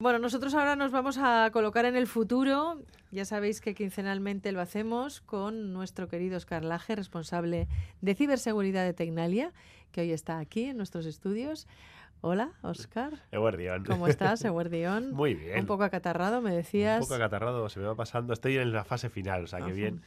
Bueno, 0.00 0.18
nosotros 0.18 0.54
ahora 0.54 0.76
nos 0.76 0.92
vamos 0.92 1.18
a 1.18 1.50
colocar 1.52 1.84
en 1.84 1.94
el 1.94 2.06
futuro. 2.06 2.80
Ya 3.10 3.26
sabéis 3.26 3.60
que 3.60 3.74
quincenalmente 3.74 4.50
lo 4.50 4.62
hacemos 4.62 5.20
con 5.20 5.74
nuestro 5.74 6.08
querido 6.08 6.38
Oscar 6.38 6.64
Laje, 6.64 6.96
responsable 6.96 7.68
de 8.00 8.14
ciberseguridad 8.14 8.86
de 8.86 8.94
Tecnalia, 8.94 9.52
que 9.92 10.00
hoy 10.00 10.12
está 10.12 10.38
aquí 10.38 10.64
en 10.64 10.78
nuestros 10.78 11.04
estudios. 11.04 11.68
Hola, 12.22 12.50
Oscar. 12.60 13.14
Eguardión. 13.32 13.82
¿Cómo 13.86 14.06
estás, 14.06 14.44
Eguardión? 14.44 15.10
Muy 15.14 15.34
bien. 15.34 15.60
Un 15.60 15.66
poco 15.66 15.84
acatarrado, 15.84 16.42
me 16.42 16.54
decías. 16.54 17.00
Un 17.00 17.04
poco 17.04 17.14
acatarrado, 17.14 17.66
se 17.70 17.80
me 17.80 17.86
va 17.86 17.94
pasando. 17.94 18.34
Estoy 18.34 18.58
en 18.58 18.72
la 18.72 18.84
fase 18.84 19.08
final, 19.08 19.44
o 19.44 19.46
sea, 19.46 19.60
que 19.60 19.72
bien. 19.72 20.02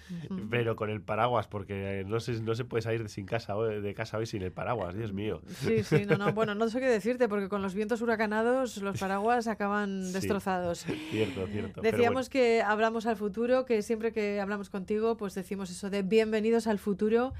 Pero 0.51 0.75
con 0.75 0.91
el 0.91 1.01
paraguas, 1.01 1.47
porque 1.47 2.03
no 2.05 2.19
se, 2.19 2.39
no 2.41 2.53
se 2.53 2.65
puede 2.65 2.83
salir 2.83 3.09
sin 3.09 3.25
casa, 3.25 3.55
de 3.55 3.93
casa 3.95 4.19
hoy 4.19 4.27
sin 4.27 4.43
el 4.43 4.51
paraguas, 4.51 4.93
Dios 4.93 5.11
mío. 5.11 5.41
Sí, 5.47 5.83
sí, 5.83 6.05
no, 6.05 6.17
no. 6.17 6.33
Bueno, 6.33 6.53
no 6.53 6.69
sé 6.69 6.79
qué 6.79 6.87
decirte, 6.87 7.27
porque 7.27 7.49
con 7.49 7.63
los 7.63 7.73
vientos 7.73 7.99
huracanados 8.01 8.77
los 8.77 8.99
paraguas 8.99 9.47
acaban 9.47 10.11
destrozados. 10.13 10.85
cierto, 11.09 11.47
cierto. 11.47 11.81
Decíamos 11.81 12.29
que 12.29 12.61
hablamos 12.61 13.07
al 13.07 13.15
futuro, 13.15 13.65
que 13.65 13.81
siempre 13.81 14.13
que 14.13 14.39
hablamos 14.39 14.69
contigo, 14.69 15.17
pues 15.17 15.33
decimos 15.33 15.71
eso 15.71 15.89
de 15.89 16.03
bienvenidos 16.03 16.67
al 16.67 16.77
futuro. 16.77 17.33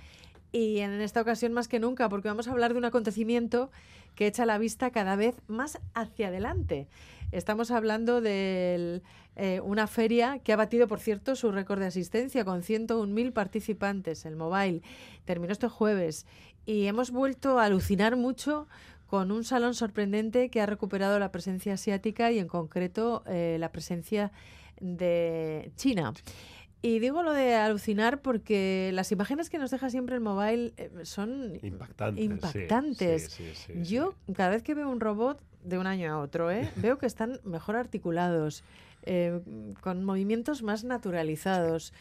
Y 0.53 0.79
en 0.79 1.01
esta 1.01 1.19
ocasión 1.19 1.51
más 1.51 1.67
que 1.67 1.79
nunca, 1.79 2.07
porque 2.09 2.27
vamos 2.27 2.47
a 2.47 2.51
hablar 2.51 2.73
de 2.73 2.77
un 2.77 2.85
acontecimiento 2.85 3.71
que 4.13 4.27
echa 4.27 4.45
la 4.45 4.59
vista 4.59 4.91
cada 4.91 5.15
vez 5.15 5.35
más 5.47 5.79
hacia 5.95 6.27
adelante. 6.27 6.87
Estamos 7.31 7.71
hablando 7.71 8.21
de 8.21 9.01
eh, 9.35 9.59
una 9.61 9.87
feria 9.87 10.37
que 10.37 10.53
ha 10.53 10.55
batido, 10.55 10.87
por 10.87 10.99
cierto, 10.99 11.35
su 11.35 11.51
récord 11.51 11.79
de 11.79 11.87
asistencia 11.87 12.45
con 12.45 12.61
101.000 12.61 13.33
participantes. 13.33 14.25
El 14.25 14.35
Mobile 14.35 14.83
terminó 15.25 15.51
este 15.51 15.69
jueves 15.69 16.27
y 16.67 16.85
hemos 16.85 17.09
vuelto 17.09 17.57
a 17.57 17.65
alucinar 17.65 18.15
mucho 18.15 18.67
con 19.07 19.31
un 19.31 19.43
salón 19.43 19.73
sorprendente 19.73 20.49
que 20.49 20.61
ha 20.61 20.67
recuperado 20.67 21.17
la 21.17 21.31
presencia 21.31 21.73
asiática 21.73 22.31
y 22.31 22.37
en 22.37 22.47
concreto 22.47 23.23
eh, 23.25 23.57
la 23.59 23.71
presencia 23.71 24.31
de 24.79 25.71
China. 25.75 26.13
Y 26.85 26.99
digo 26.99 27.23
lo 27.23 27.31
de 27.31 27.55
alucinar 27.55 28.21
porque 28.21 28.91
las 28.93 29.09
imágenes 29.13 29.49
que 29.49 29.57
nos 29.57 29.71
deja 29.71 29.89
siempre 29.89 30.15
el 30.15 30.21
mobile 30.21 30.73
eh, 30.75 30.91
son 31.03 31.57
impactantes. 31.61 32.21
impactantes. 32.25 33.39
Yo 33.83 34.15
cada 34.35 34.49
vez 34.49 34.63
que 34.63 34.73
veo 34.73 34.89
un 34.89 34.99
robot 34.99 35.41
de 35.63 35.77
un 35.77 35.87
año 35.87 36.13
a 36.13 36.19
otro, 36.19 36.51
¿eh? 36.51 36.69
veo 36.75 36.97
que 36.97 37.05
están 37.05 37.39
mejor 37.45 37.77
articulados, 37.77 38.65
eh, 39.03 39.39
con 39.79 40.03
movimientos 40.03 40.61
más 40.61 40.83
naturalizados. 40.83 41.93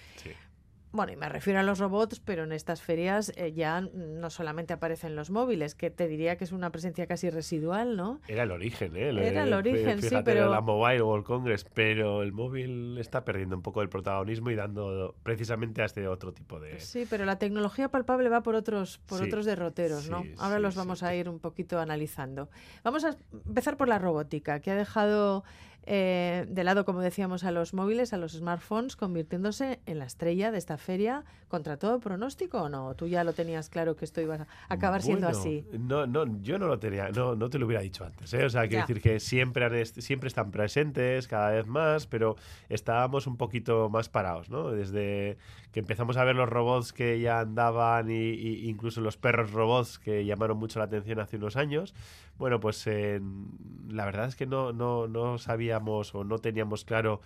Bueno, 0.93 1.13
y 1.13 1.17
me 1.17 1.29
refiero 1.29 1.59
a 1.59 1.63
los 1.63 1.79
robots, 1.79 2.21
pero 2.21 2.45
en 2.45 2.53
estas 2.53 2.83
ferias 2.83 3.33
eh, 3.37 3.53
ya 3.53 3.81
no 3.81 4.29
solamente 4.29 4.75
aparecen 4.75 5.17
los 5.17 5.31
móviles, 5.31 5.75
que 5.75 5.91
te 5.91 6.07
diría 6.07 6.37
que 6.37 6.45
es 6.45 6.53
una 6.53 6.71
presencia 6.71 7.07
casi 7.07 7.31
residual, 7.31 7.97
¿no? 7.97 8.21
Era 8.29 8.43
el 8.43 8.51
origen, 8.51 8.95
¿eh? 8.97 9.09
Era 9.09 9.45
el 9.45 9.55
origen, 9.55 10.03
sí, 10.03 10.17
pero... 10.23 10.51
la 10.51 10.61
Mobile 10.61 11.03
World 11.03 11.25
Congress, 11.25 11.65
pero 11.73 12.23
el 12.23 12.33
móvil 12.33 12.99
está 12.99 13.25
perdiendo 13.25 13.57
un 13.57 13.63
poco 13.63 13.81
el 13.81 13.89
protagonismo 13.89 14.51
y 14.51 14.55
dando 14.55 15.15
precisamente 15.23 15.81
a 15.81 15.87
este 15.87 16.07
otro 16.07 16.35
tipo 16.35 16.61
de... 16.61 16.79
Sí, 16.81 17.07
pero 17.09 17.25
la 17.25 17.39
tecnología 17.39 17.89
palpable 17.89 18.29
va 18.29 18.43
por 18.43 18.55
otros, 18.55 18.99
por 19.07 19.23
otros 19.23 19.47
derroteros, 19.47 20.11
¿no? 20.11 20.25
Ahora 20.39 20.59
los 20.59 20.77
vamos 20.77 21.03
a 21.03 21.15
ir 21.15 21.29
un 21.29 21.39
poquito 21.39 21.79
analizando. 21.79 22.51
Vamos 22.85 23.05
a 23.07 23.17
empezar 23.47 23.79
por 23.79 23.89
la 23.89 23.99
robótica, 23.99 24.61
que 24.61 24.71
ha 24.71 24.77
dejado 24.77 25.43
eh, 25.85 26.47
de 26.49 26.65
lado, 26.65 26.85
como 26.85 27.01
decíamos, 27.01 27.45
a 27.45 27.51
los 27.51 27.75
móviles, 27.75 28.13
a 28.13 28.17
los 28.17 28.33
smartphones, 28.33 28.97
convirtiéndose 28.97 29.81
en 29.87 29.99
la 29.99 30.05
estrella 30.05 30.51
de 30.51 30.59
esta 30.59 30.79
feria 30.79 31.25
contra 31.49 31.77
todo 31.77 32.01
pronóstico 32.01 32.63
o 32.63 32.69
no? 32.69 32.95
¿Tú 32.95 33.09
ya 33.09 33.25
lo 33.25 33.33
tenías 33.33 33.69
claro 33.69 33.97
que 33.97 34.05
esto 34.05 34.21
iba 34.21 34.35
a 34.37 34.47
acabar 34.69 35.03
siendo 35.03 35.29
así? 35.29 35.67
No, 35.73 36.07
no, 36.07 36.25
yo 36.41 36.59
no 36.59 36.67
lo 36.67 36.79
tenía, 36.79 37.11
no, 37.11 37.35
no 37.35 37.51
te 37.51 37.59
lo 37.59 37.67
hubiera 37.67 37.83
dicho 37.83 38.05
antes. 38.05 38.33
¿eh? 38.33 38.45
O 38.45 38.49
sea, 38.49 38.67
quiero 38.69 38.87
decir 38.87 39.03
que 39.03 39.21
siempre, 39.21 39.85
siempre 39.85 40.29
están 40.29 40.51
presentes 40.51 41.29
cada 41.29 41.51
vez 41.51 41.67
más, 41.67 42.07
pero 42.07 42.37
estábamos 42.69 43.27
un 43.27 43.37
poquito 43.37 43.91
más 43.91 44.09
parados, 44.09 44.49
¿no? 44.49 44.71
Desde 44.71 45.37
que 45.73 45.81
empezamos 45.81 46.17
a 46.17 46.25
ver 46.25 46.37
los 46.37 46.49
robots 46.49 46.93
que 46.93 47.21
ya 47.21 47.41
andaban 47.41 48.11
y, 48.11 48.69
incluso 48.69 49.01
los 49.01 49.17
perros 49.17 49.53
robots 49.53 49.99
que 49.99 50.25
llamaron 50.25 50.59
mucho 50.59 50.79
la 50.79 50.85
atención 50.85 51.19
hace 51.19 51.37
unos 51.37 51.57
años, 51.57 51.95
bueno, 52.39 52.61
pues 52.61 52.87
la 52.87 54.05
verdad 54.05 54.27
es 54.27 54.37
que 54.37 54.47
no, 54.47 54.73
no, 54.73 55.07
no 55.07 55.39
sabíamos 55.73 56.15
o 56.15 56.25
no 56.25 56.39
teníamos 56.39 56.85
claro 56.85 57.21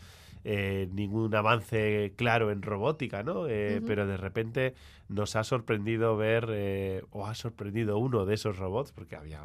eh, 0.44 0.88
ningún 0.92 1.34
avance 1.34 2.12
claro 2.14 2.52
en 2.52 2.62
robótica, 2.62 3.24
¿no? 3.24 3.48
Eh, 3.48 3.82
pero 3.84 4.06
de 4.06 4.16
repente 4.16 4.74
nos 5.08 5.34
ha 5.34 5.42
sorprendido 5.42 6.16
ver, 6.16 6.46
eh, 6.50 7.02
o 7.10 7.26
ha 7.26 7.34
sorprendido 7.34 7.98
uno 7.98 8.24
de 8.26 8.34
esos 8.34 8.56
robots, 8.56 8.92
porque 8.92 9.16
había 9.16 9.42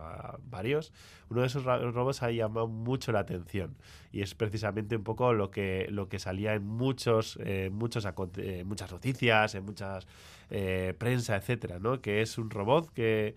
varios, 0.48 0.94
uno 1.30 1.42
de 1.42 1.48
esos 1.48 1.64
robots 1.64 2.22
ha 2.22 2.30
llamado 2.30 2.68
mucho 2.68 3.12
la 3.12 3.22
atención. 3.22 3.76
Y 4.12 4.22
es 4.22 4.36
precisamente 4.36 4.96
un 4.96 5.04
poco 5.04 5.34
lo 5.34 5.50
que, 5.50 5.88
lo 5.90 6.08
que 6.08 6.20
salía 6.20 6.54
en 6.54 6.68
muchos, 6.68 7.40
muchos 7.72 8.08
muchas 8.66 8.92
noticias, 8.92 9.56
en 9.56 9.66
muchas 9.66 10.06
prensa, 11.00 11.36
etcétera, 11.36 11.80
¿no? 11.80 12.00
Que 12.02 12.22
es 12.22 12.38
un 12.38 12.52
robot 12.52 12.94
que 12.94 13.34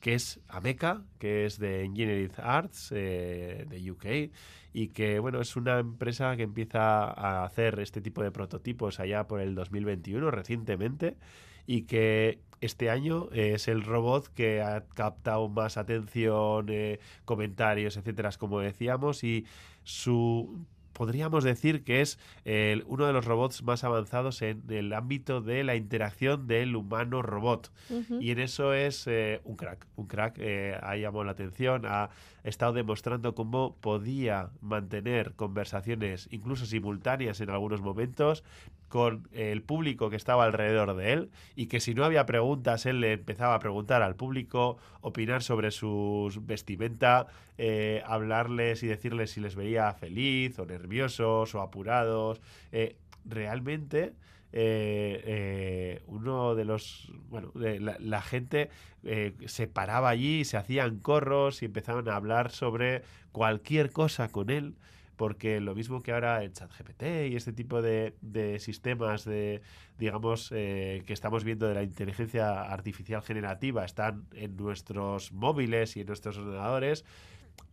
que 0.00 0.14
es 0.14 0.40
Ameca, 0.48 1.04
que 1.18 1.46
es 1.46 1.58
de 1.58 1.84
Engineering 1.84 2.32
Arts 2.38 2.90
de 2.90 3.88
UK 3.90 4.32
y 4.72 4.88
que 4.88 5.18
bueno 5.18 5.40
es 5.40 5.56
una 5.56 5.78
empresa 5.78 6.36
que 6.36 6.44
empieza 6.44 7.04
a 7.04 7.44
hacer 7.44 7.80
este 7.80 8.00
tipo 8.00 8.22
de 8.22 8.30
prototipos 8.30 9.00
allá 9.00 9.26
por 9.26 9.40
el 9.40 9.54
2021 9.54 10.30
recientemente 10.30 11.16
y 11.66 11.82
que 11.82 12.40
este 12.60 12.90
año 12.90 13.28
es 13.32 13.68
el 13.68 13.82
robot 13.82 14.28
que 14.34 14.60
ha 14.60 14.84
captado 14.94 15.48
más 15.48 15.76
atención, 15.76 16.66
eh, 16.68 16.98
comentarios, 17.24 17.96
etcétera, 17.96 18.30
como 18.38 18.60
decíamos, 18.60 19.24
y 19.24 19.46
su 19.82 20.66
podríamos 21.00 21.44
decir 21.44 21.82
que 21.82 22.02
es 22.02 22.18
uno 22.86 23.06
de 23.06 23.14
los 23.14 23.24
robots 23.24 23.62
más 23.62 23.84
avanzados 23.84 24.42
en 24.42 24.62
el 24.68 24.92
ámbito 24.92 25.40
de 25.40 25.64
la 25.64 25.74
interacción 25.74 26.46
del 26.46 26.76
humano-robot. 26.76 27.72
Y 28.20 28.32
en 28.32 28.38
eso 28.38 28.74
es 28.74 29.06
eh, 29.06 29.40
un 29.44 29.56
crack. 29.56 29.86
Un 29.96 30.06
crack 30.06 30.36
eh, 30.38 30.78
ha 30.82 30.96
llamado 30.96 31.24
la 31.24 31.32
atención, 31.32 31.86
ha 31.86 32.10
estado 32.44 32.74
demostrando 32.74 33.34
cómo 33.34 33.76
podía 33.80 34.50
mantener 34.60 35.32
conversaciones 35.36 36.28
incluso 36.32 36.66
simultáneas 36.66 37.40
en 37.40 37.48
algunos 37.48 37.80
momentos 37.80 38.44
con 38.90 39.28
el 39.32 39.62
público 39.62 40.10
que 40.10 40.16
estaba 40.16 40.44
alrededor 40.44 40.96
de 40.96 41.12
él 41.12 41.30
y 41.54 41.66
que 41.66 41.78
si 41.78 41.94
no 41.94 42.04
había 42.04 42.26
preguntas 42.26 42.86
él 42.86 43.00
le 43.00 43.12
empezaba 43.12 43.54
a 43.54 43.60
preguntar 43.60 44.02
al 44.02 44.16
público, 44.16 44.78
opinar 45.00 45.44
sobre 45.44 45.70
su 45.70 46.30
vestimenta, 46.42 47.28
eh, 47.56 48.02
hablarles 48.04 48.82
y 48.82 48.88
decirles 48.88 49.30
si 49.30 49.40
les 49.40 49.54
veía 49.54 49.92
feliz 49.94 50.58
o 50.58 50.66
nerviosos 50.66 51.54
o 51.54 51.60
apurados. 51.60 52.40
Eh, 52.72 52.96
realmente 53.24 54.12
eh, 54.52 56.02
uno 56.06 56.56
de 56.56 56.64
los 56.64 57.12
bueno 57.28 57.52
la, 57.54 58.22
gente 58.22 58.70
se 59.46 59.68
paraba 59.68 60.08
allí 60.08 60.44
se 60.44 60.56
hacían 60.56 60.98
corros 60.98 61.62
y 61.62 61.66
empezaban 61.66 62.08
a 62.08 62.16
hablar 62.16 62.50
sobre 62.50 63.02
cualquier 63.30 63.92
cosa 63.92 64.30
con 64.30 64.50
él 64.50 64.74
porque 65.20 65.60
lo 65.60 65.74
mismo 65.74 66.02
que 66.02 66.12
ahora 66.12 66.42
el 66.42 66.54
chat 66.54 66.72
GPT 66.72 67.30
y 67.30 67.36
este 67.36 67.52
tipo 67.52 67.82
de, 67.82 68.14
sistemas 68.58 69.26
de, 69.26 69.60
digamos, 69.98 70.50
eh, 70.50 71.02
que 71.06 71.12
estamos 71.12 71.44
viendo 71.44 71.68
de 71.68 71.74
la 71.74 71.82
inteligencia 71.82 72.62
artificial 72.62 73.20
generativa 73.20 73.84
están 73.84 74.24
en 74.32 74.56
nuestros 74.56 75.30
móviles 75.32 75.98
y 75.98 76.00
en 76.00 76.06
nuestros 76.06 76.38
ordenadores, 76.38 77.04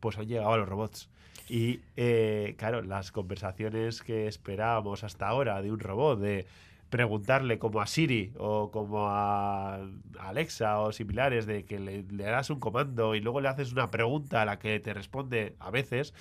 pues 0.02 0.18
han 0.18 0.28
llegado 0.28 0.52
a 0.52 0.58
los 0.58 0.68
robots. 0.68 1.10
Y 1.48 1.80
eh, 1.96 2.56
claro, 2.58 2.82
las 2.82 3.14
conversaciones 3.14 4.02
que 4.02 4.28
esperábamos 4.28 5.06
hasta 5.06 5.30
ahora 5.30 5.62
de 5.62 5.72
un 5.72 5.80
robot, 5.80 6.20
de 6.20 6.46
preguntarle 6.90 7.60
como 7.60 7.80
a 7.80 7.88
Siri 7.88 8.34
o 8.38 8.72
como 8.72 9.08
a 9.08 9.88
Alexa 10.20 10.82
o 10.82 10.92
similares, 10.92 11.46
de 11.46 11.64
que 11.64 11.80
le, 11.80 12.04
le 12.04 12.24
das 12.26 12.50
un 12.50 12.60
comando 12.60 13.16
y 13.16 13.22
luego 13.22 13.40
le 13.40 13.48
haces 13.48 13.72
una 13.72 13.90
pregunta 13.90 14.42
a 14.42 14.46
la 14.46 14.60
que 14.60 14.82
te 14.82 14.94
responde 14.94 15.56
a 15.60 15.72
veces, 15.72 16.14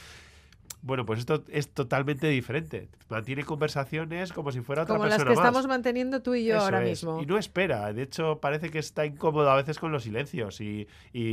bueno, 0.82 1.04
pues 1.04 1.18
esto 1.20 1.44
es 1.48 1.70
totalmente 1.70 2.28
diferente. 2.28 2.88
Mantiene 3.08 3.44
conversaciones 3.44 4.32
como 4.32 4.52
si 4.52 4.60
fuera 4.60 4.82
otra 4.82 4.98
persona 4.98 5.16
Como 5.16 5.30
las 5.30 5.38
que 5.38 5.46
estamos 5.46 5.66
manteniendo 5.66 6.22
tú 6.22 6.34
y 6.34 6.44
yo 6.44 6.60
ahora 6.60 6.80
mismo. 6.80 7.20
Y 7.20 7.26
no 7.26 7.38
espera. 7.38 7.92
De 7.92 8.02
hecho, 8.02 8.38
parece 8.40 8.70
que 8.70 8.78
está 8.78 9.04
incómodo 9.04 9.50
a 9.50 9.56
veces 9.56 9.78
con 9.78 9.90
los 9.92 10.04
silencios 10.04 10.60
y, 10.60 10.86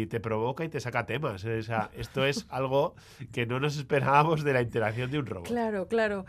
te 0.07 0.19
provoca 0.19 0.63
y 0.63 0.69
te 0.69 0.79
saca 0.79 1.05
temas. 1.05 1.43
O 1.43 1.61
sea, 1.61 1.91
esto 1.95 2.25
es 2.25 2.45
algo 2.49 2.95
que 3.31 3.45
no 3.45 3.59
nos 3.59 3.77
esperábamos 3.77 4.43
de 4.43 4.53
la 4.53 4.61
interacción 4.61 5.11
de 5.11 5.19
un 5.19 5.25
robot. 5.25 5.47
Claro, 5.47 5.87
claro. 5.87 6.25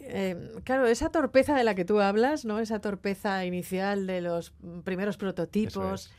Eh, 0.00 0.36
claro, 0.64 0.86
esa 0.86 1.10
torpeza 1.10 1.56
de 1.56 1.64
la 1.64 1.74
que 1.74 1.84
tú 1.84 2.00
hablas, 2.00 2.44
¿no? 2.44 2.60
Esa 2.60 2.80
torpeza 2.80 3.44
inicial 3.44 4.06
de 4.06 4.20
los 4.20 4.52
primeros 4.84 5.16
prototipos 5.16 6.12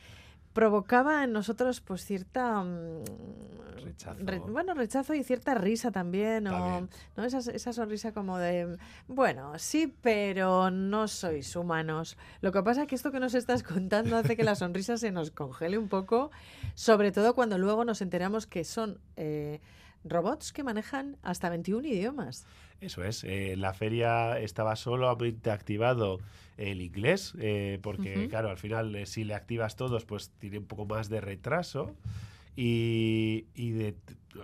provocaba 0.52 1.24
en 1.24 1.32
nosotros 1.32 1.80
pues 1.80 2.04
cierta 2.04 2.62
mm, 2.62 3.04
rechazo. 3.84 4.24
bueno 4.48 4.74
rechazo 4.74 5.14
y 5.14 5.22
cierta 5.22 5.54
risa 5.54 5.90
también, 5.90 6.46
o 6.46 6.88
no 7.16 7.24
esa, 7.24 7.38
esa, 7.52 7.72
sonrisa 7.72 8.12
como 8.12 8.38
de 8.38 8.76
bueno 9.06 9.58
sí 9.58 9.94
pero 10.02 10.70
no 10.70 11.08
sois 11.08 11.54
humanos 11.56 12.16
lo 12.40 12.52
que 12.52 12.62
pasa 12.62 12.82
es 12.82 12.88
que 12.88 12.94
esto 12.94 13.12
que 13.12 13.20
nos 13.20 13.34
estás 13.34 13.62
contando 13.62 14.16
hace 14.16 14.36
que 14.36 14.44
la 14.44 14.54
sonrisa 14.54 14.96
se 14.96 15.10
nos 15.10 15.30
congele 15.30 15.78
un 15.78 15.88
poco 15.88 16.30
sobre 16.74 17.12
todo 17.12 17.34
cuando 17.34 17.58
luego 17.58 17.84
nos 17.84 18.02
enteramos 18.02 18.46
que 18.46 18.64
son 18.64 18.98
eh, 19.16 19.60
robots 20.04 20.52
que 20.52 20.62
manejan 20.62 21.16
hasta 21.22 21.48
21 21.50 21.86
idiomas. 21.86 22.46
Eso 22.80 23.02
es, 23.02 23.24
eh, 23.24 23.56
la 23.56 23.74
feria 23.74 24.38
estaba 24.38 24.76
solamente 24.76 25.50
activado 25.50 26.20
el 26.56 26.80
inglés, 26.80 27.34
eh, 27.40 27.78
porque 27.82 28.28
claro, 28.28 28.50
al 28.50 28.58
final 28.58 28.94
eh, 28.94 29.06
si 29.06 29.24
le 29.24 29.34
activas 29.34 29.76
todos, 29.76 30.04
pues 30.04 30.30
tiene 30.38 30.58
un 30.58 30.66
poco 30.66 30.86
más 30.86 31.08
de 31.08 31.20
retraso. 31.20 31.94
Y, 32.60 33.46
y 33.54 33.70
de, 33.70 33.94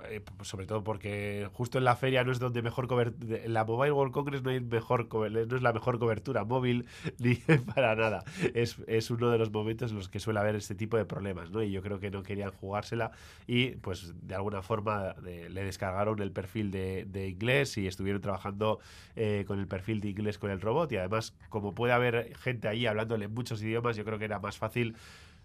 eh, 0.09 0.23
sobre 0.43 0.67
todo 0.67 0.85
porque 0.85 1.49
justo 1.53 1.79
en 1.79 1.85
la 1.85 1.97
feria 1.97 2.23
no 2.23 2.31
es 2.31 2.39
donde 2.39 2.63
mejor 2.63 2.87
cobertura, 2.87 3.39
en 3.43 3.53
la 3.53 3.65
Mobile 3.65 3.91
World 3.91 4.13
Congress 4.13 4.41
no, 4.45 4.51
hay 4.51 4.61
mejor 4.61 5.09
no 5.13 5.57
es 5.57 5.63
la 5.63 5.73
mejor 5.73 5.99
cobertura 5.99 6.45
móvil 6.45 6.87
ni 7.19 7.35
para 7.75 7.97
nada. 7.97 8.23
Es, 8.55 8.77
es, 8.87 9.11
uno 9.11 9.31
de 9.31 9.39
los 9.39 9.51
momentos 9.51 9.91
en 9.91 9.97
los 9.97 10.09
que 10.09 10.21
suele 10.21 10.39
haber 10.39 10.55
este 10.55 10.77
tipo 10.77 10.97
de 10.97 11.05
problemas, 11.05 11.51
¿no? 11.51 11.61
Y 11.61 11.73
yo 11.73 11.83
creo 11.83 11.99
que 11.99 12.13
no 12.13 12.23
querían 12.23 12.53
jugársela 12.53 13.11
y 13.49 13.71
pues 13.71 14.15
de 14.23 14.37
alguna 14.37 14.63
forma 14.63 15.17
le 15.25 15.65
descargaron 15.65 16.21
el 16.21 16.31
perfil 16.31 16.71
de, 16.71 17.29
inglés 17.29 17.77
y 17.79 17.89
estuvieron 17.89 18.23
trabajando 18.23 18.79
eh, 19.17 19.43
con 19.45 19.59
el 19.59 19.67
perfil 19.67 20.01
de 20.01 20.11
inglés 20.11 20.39
con 20.39 20.53
el 20.53 20.61
robot 20.61 20.93
y 20.93 20.99
además 20.99 21.35
como 21.49 21.75
puede 21.75 21.93
haber 21.93 22.37
gente 22.37 22.69
ahí 22.69 22.87
hablándole 22.87 23.27
muchos 23.27 23.61
idiomas, 23.61 23.97
yo 23.97 24.05
creo 24.05 24.21
que 24.21 24.27
era 24.27 24.39
más 24.39 24.57
fácil 24.57 24.95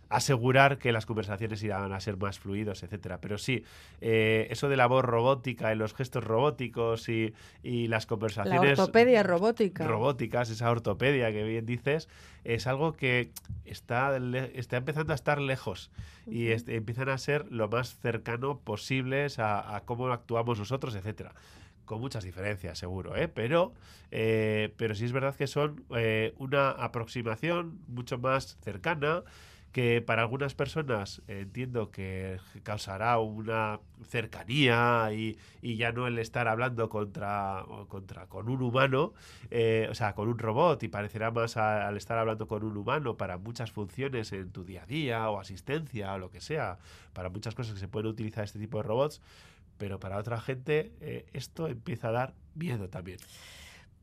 asegurar 0.09 0.79
que 0.79 0.91
las 0.91 1.05
conversaciones 1.05 1.61
irán 1.63 1.93
a 1.93 1.99
ser 1.99 2.17
más 2.17 2.39
fluidos, 2.39 2.81
etcétera. 2.83 3.21
Pero 3.21 3.37
sí, 3.37 3.63
eh, 4.01 4.47
eso 4.49 4.67
de 4.67 4.75
la 4.75 4.87
voz 4.87 5.05
robótica 5.05 5.71
y 5.71 5.75
los 5.75 5.93
gestos 5.93 6.23
robóticos 6.23 7.07
y, 7.09 7.33
las 7.63 8.05
conversaciones... 8.05 8.77
La 8.77 8.83
ortopedia 8.83 9.23
robótica. 9.23 9.87
Robóticas, 9.87 10.49
esa 10.49 10.69
ortopedia 10.69 11.31
que 11.31 11.43
bien 11.43 11.65
dices, 11.65 12.09
es 12.43 12.65
algo 12.67 12.93
que 12.93 13.31
está, 13.65 14.17
está 14.53 14.77
empezando 14.77 15.13
a 15.13 15.15
estar 15.15 15.39
lejos 15.39 15.91
y 16.25 16.51
empiezan 16.51 17.09
a 17.09 17.17
ser 17.17 17.45
lo 17.51 17.67
más 17.69 17.97
cercano 17.99 18.59
posibles 18.59 19.37
a, 19.39 19.83
cómo 19.85 20.07
actuamos 20.07 20.59
nosotros, 20.59 20.95
etcétera 20.95 21.33
con 21.85 22.01
muchas 22.01 22.23
diferencias, 22.23 22.77
seguro, 22.77 23.15
¿eh? 23.15 23.27
pero, 23.27 23.73
eh, 24.11 24.71
pero 24.77 24.93
sí 24.93 25.05
es 25.05 25.11
verdad 25.11 25.35
que 25.35 25.47
son 25.47 25.83
eh, 25.95 26.35
una 26.37 26.69
aproximación 26.69 27.79
mucho 27.87 28.19
más 28.19 28.59
cercana 28.61 29.23
que 29.71 30.01
para 30.01 30.23
algunas 30.23 30.55
personas 30.55 31.21
entiendo 31.27 31.91
que 31.91 32.39
causará 32.63 33.19
una 33.19 33.79
cercanía 34.03 35.09
y, 35.13 35.37
ya 35.61 35.91
no 35.91 36.07
el 36.07 36.17
estar 36.17 36.47
hablando 36.47 36.89
contra, 36.89 37.65
contra 37.87 38.25
con 38.27 38.49
un 38.49 38.61
humano, 38.61 39.13
eh, 39.51 39.87
o 39.89 39.95
sea, 39.95 40.15
con 40.15 40.27
un 40.27 40.39
robot 40.39 40.81
y 40.83 40.87
parecerá 40.87 41.31
más 41.31 41.57
al 41.57 41.97
estar 41.97 42.17
hablando 42.17 42.47
con 42.47 42.63
un 42.63 42.75
humano 42.75 43.17
para 43.17 43.37
muchas 43.37 43.71
funciones 43.71 44.31
en 44.31 44.51
tu 44.51 44.63
día 44.63 44.83
a 44.83 44.85
día 44.85 45.29
o 45.29 45.39
asistencia 45.39 46.13
o 46.13 46.17
lo 46.17 46.31
que 46.31 46.41
sea, 46.41 46.79
para 47.13 47.29
muchas 47.29 47.53
cosas 47.53 47.73
que 47.73 47.79
se 47.79 47.87
pueden 47.87 48.09
utilizar 48.09 48.43
este 48.43 48.59
tipo 48.59 48.77
de 48.77 48.83
robots, 48.83 49.21
pero 49.77 49.99
para 49.99 50.17
otra 50.17 50.41
gente 50.41 50.91
eh, 51.01 51.27
esto 51.33 51.67
empieza 51.67 52.09
a 52.09 52.11
dar 52.11 52.33
miedo 52.55 52.89
también. 52.89 53.19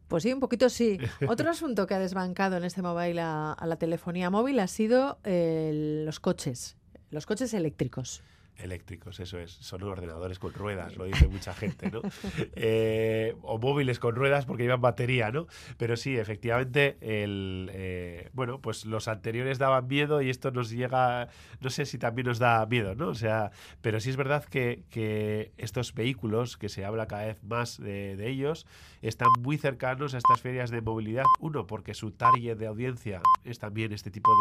Pues 0.08 0.22
sí, 0.22 0.32
un 0.32 0.40
poquito 0.40 0.68
sí. 0.68 0.98
Otro 1.28 1.50
asunto 1.50 1.86
que 1.86 1.94
ha 1.94 1.98
desbancado 1.98 2.56
en 2.56 2.64
este 2.64 2.82
mobile 2.82 3.20
a, 3.20 3.56
la 3.64 3.76
telefonía 3.76 4.30
móvil 4.30 4.58
ha 4.60 4.68
sido 4.68 5.18
los 5.24 6.20
coches, 6.20 6.76
los 7.10 7.26
coches 7.26 7.52
eléctricos 7.54 8.22
eléctricos, 8.58 9.20
eso 9.20 9.38
es. 9.38 9.52
Son 9.52 9.82
ordenadores 9.82 10.38
con 10.38 10.52
ruedas, 10.52 10.96
lo 10.96 11.04
dice 11.04 11.28
mucha 11.28 11.54
gente, 11.54 11.90
¿no? 11.90 12.02
Eh, 12.58 13.34
o 13.42 13.58
móviles 13.58 13.98
con 13.98 14.14
ruedas 14.14 14.46
porque 14.46 14.62
llevan 14.62 14.80
batería, 14.80 15.30
¿no? 15.30 15.46
Pero 15.76 15.96
sí, 15.96 16.16
efectivamente, 16.16 16.96
el, 17.00 17.70
eh, 17.72 18.30
bueno, 18.32 18.60
pues 18.60 18.86
los 18.86 19.08
anteriores 19.08 19.58
daban 19.58 19.86
miedo 19.86 20.22
y 20.22 20.30
esto 20.30 20.50
nos 20.50 20.70
llega, 20.70 21.28
no 21.60 21.70
sé 21.70 21.86
si 21.86 21.98
también 21.98 22.26
nos 22.26 22.38
da 22.38 22.64
miedo, 22.66 22.94
¿no? 22.94 23.08
O 23.08 23.14
sea, 23.14 23.50
pero 23.80 24.00
sí 24.00 24.10
es 24.10 24.16
verdad 24.16 24.44
que, 24.44 25.52
estos 25.56 25.94
vehículos, 25.94 26.56
que 26.56 26.68
se 26.68 26.84
habla 26.84 27.06
cada 27.06 27.26
vez 27.26 27.42
más 27.42 27.78
de, 27.78 28.28
ellos, 28.28 28.66
están 29.02 29.28
muy 29.40 29.58
cercanos 29.58 30.14
a 30.14 30.18
estas 30.18 30.40
ferias 30.40 30.70
de 30.70 30.80
movilidad. 30.80 31.24
Uno, 31.40 31.66
porque 31.66 31.94
su 31.94 32.12
target 32.12 32.56
de 32.56 32.66
audiencia 32.66 33.22
es 33.44 33.58
también 33.58 33.92
este 33.92 34.10
tipo 34.10 34.32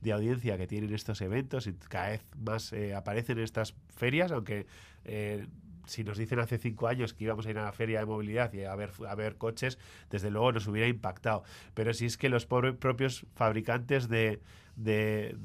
de, 0.00 0.12
audiencia 0.12 0.56
que 0.56 0.66
tienen 0.66 0.94
estos 0.94 1.20
eventos 1.22 1.66
y 1.66 1.72
cada 1.72 2.10
vez 2.10 2.22
más 2.36 2.72
eh, 2.72 2.94
aparecen 2.94 3.38
en 3.38 3.44
estas 3.54 3.74
ferias, 3.94 4.32
aunque 4.32 4.66
eh, 5.04 5.46
si 5.86 6.02
nos 6.02 6.18
dicen 6.18 6.40
hace 6.40 6.58
cinco 6.58 6.88
años 6.88 7.14
que 7.14 7.24
íbamos 7.24 7.46
a 7.46 7.50
ir 7.50 7.58
a 7.58 7.64
la 7.64 7.72
feria 7.72 8.00
de 8.00 8.06
movilidad 8.06 8.52
y 8.52 8.64
a 8.64 8.74
ver, 8.74 8.90
a 9.08 9.14
ver 9.14 9.36
coches, 9.36 9.78
desde 10.10 10.30
luego 10.30 10.50
nos 10.52 10.66
hubiera 10.66 10.88
impactado. 10.88 11.44
Pero 11.74 11.94
si 11.94 12.06
es 12.06 12.16
que 12.16 12.28
los 12.28 12.46
propios 12.46 13.26
fabricantes 13.34 14.08
de, 14.08 14.40
de, 14.76 15.36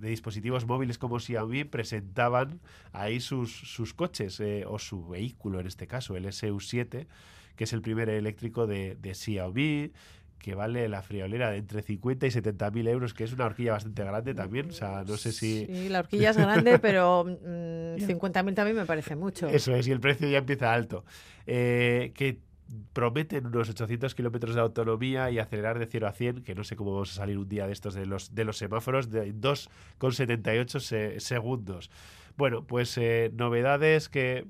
dispositivos 0.00 0.66
móviles 0.66 0.98
como 0.98 1.18
Xiaomi 1.18 1.64
presentaban 1.64 2.60
ahí 2.92 3.20
sus, 3.20 3.52
sus 3.52 3.94
coches 3.94 4.38
eh, 4.40 4.64
o 4.66 4.78
su 4.78 5.08
vehículo, 5.08 5.60
en 5.60 5.66
este 5.66 5.86
caso, 5.86 6.16
el 6.16 6.26
SU7, 6.26 7.06
que 7.54 7.64
es 7.64 7.72
el 7.72 7.80
primer 7.80 8.10
eléctrico 8.10 8.66
de, 8.66 8.96
de 8.96 9.14
Xiaomi 9.14 9.92
que 10.38 10.54
vale 10.54 10.88
la 10.88 11.02
friolera 11.02 11.50
de 11.50 11.58
entre 11.58 11.82
50 11.82 12.26
y 12.26 12.30
70 12.30 12.70
mil 12.70 12.86
euros, 12.88 13.14
que 13.14 13.24
es 13.24 13.32
una 13.32 13.46
horquilla 13.46 13.72
bastante 13.72 14.04
grande 14.04 14.34
también. 14.34 14.70
O 14.70 14.72
sea, 14.72 15.04
no 15.06 15.16
sé 15.16 15.32
si. 15.32 15.66
Sí, 15.66 15.88
la 15.88 16.00
horquilla 16.00 16.30
es 16.30 16.36
grande, 16.36 16.78
pero 16.82 17.24
50 17.24 18.42
mm, 18.42 18.46
mil 18.46 18.54
también 18.54 18.76
me 18.76 18.86
parece 18.86 19.16
mucho. 19.16 19.48
Eso 19.48 19.74
es, 19.74 19.86
y 19.88 19.92
el 19.92 20.00
precio 20.00 20.28
ya 20.28 20.38
empieza 20.38 20.72
alto. 20.72 21.04
Eh, 21.46 22.12
que 22.14 22.38
prometen 22.92 23.46
unos 23.46 23.68
800 23.68 24.14
kilómetros 24.14 24.54
de 24.54 24.60
autonomía 24.60 25.30
y 25.30 25.38
acelerar 25.38 25.78
de 25.78 25.86
0 25.86 26.06
a 26.08 26.12
100, 26.12 26.42
que 26.42 26.54
no 26.54 26.64
sé 26.64 26.76
cómo 26.76 26.92
vamos 26.92 27.12
a 27.12 27.14
salir 27.14 27.38
un 27.38 27.48
día 27.48 27.66
de 27.66 27.72
estos 27.72 27.94
de 27.94 28.06
los, 28.06 28.34
de 28.34 28.44
los 28.44 28.58
semáforos, 28.58 29.10
de 29.10 29.32
2,78 29.34 31.20
segundos. 31.20 31.90
Bueno, 32.36 32.64
pues 32.64 32.98
eh, 32.98 33.30
novedades 33.34 34.08
que 34.08 34.46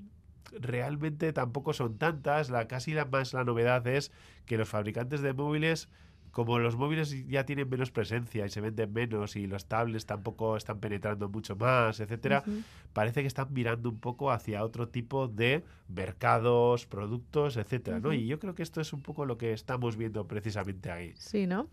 realmente 0.52 1.32
tampoco 1.32 1.72
son 1.72 1.98
tantas. 1.98 2.50
La, 2.50 2.69
casi 2.69 2.94
la 2.94 3.04
más 3.04 3.32
la 3.32 3.44
novedad 3.44 3.87
es 3.87 4.12
que 4.44 4.56
los 4.56 4.69
fabricantes 4.69 5.20
de 5.20 5.32
móviles 5.32 5.88
como 6.37 6.58
los 6.58 6.76
móviles 6.76 7.26
ya 7.28 7.46
tienen 7.46 7.66
menos 7.66 7.90
presencia 7.90 8.44
y 8.44 8.50
se 8.50 8.60
venden 8.60 8.93
menos 8.93 9.37
y 9.37 9.46
los 9.46 9.64
tablets 9.64 10.04
tampoco 10.04 10.58
están 10.58 10.81
penetrando 10.81 11.31
mucho 11.31 11.56
más, 11.56 11.98
etcétera, 11.98 12.44
parece 12.93 13.22
que 13.22 13.26
están 13.26 13.50
mirando 13.54 13.88
un 13.88 13.98
poco 13.98 14.31
hacia 14.31 14.62
otro 14.62 14.87
tipo 14.87 15.28
de 15.28 15.64
mercados, 15.88 16.84
productos, 16.84 17.56
etcétera, 17.56 18.00
¿no? 18.00 18.12
Y 18.12 18.26
yo 18.26 18.38
creo 18.38 18.54
que 18.54 18.62
esto 18.62 18.82
es 18.82 18.92
un 18.92 19.00
poco 19.00 19.25
lo 19.25 19.38
que 19.38 19.54
estamos 19.54 19.96
viendo 19.96 20.28
precisamente 20.28 20.90
ahí. 20.90 21.14
Sí, 21.16 21.46
¿no? 21.46 21.69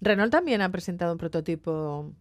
Renault 0.00 0.32
también 0.32 0.62
ha 0.62 0.70
presentado 0.72 1.12
un 1.12 1.18
prototipo 1.18 2.12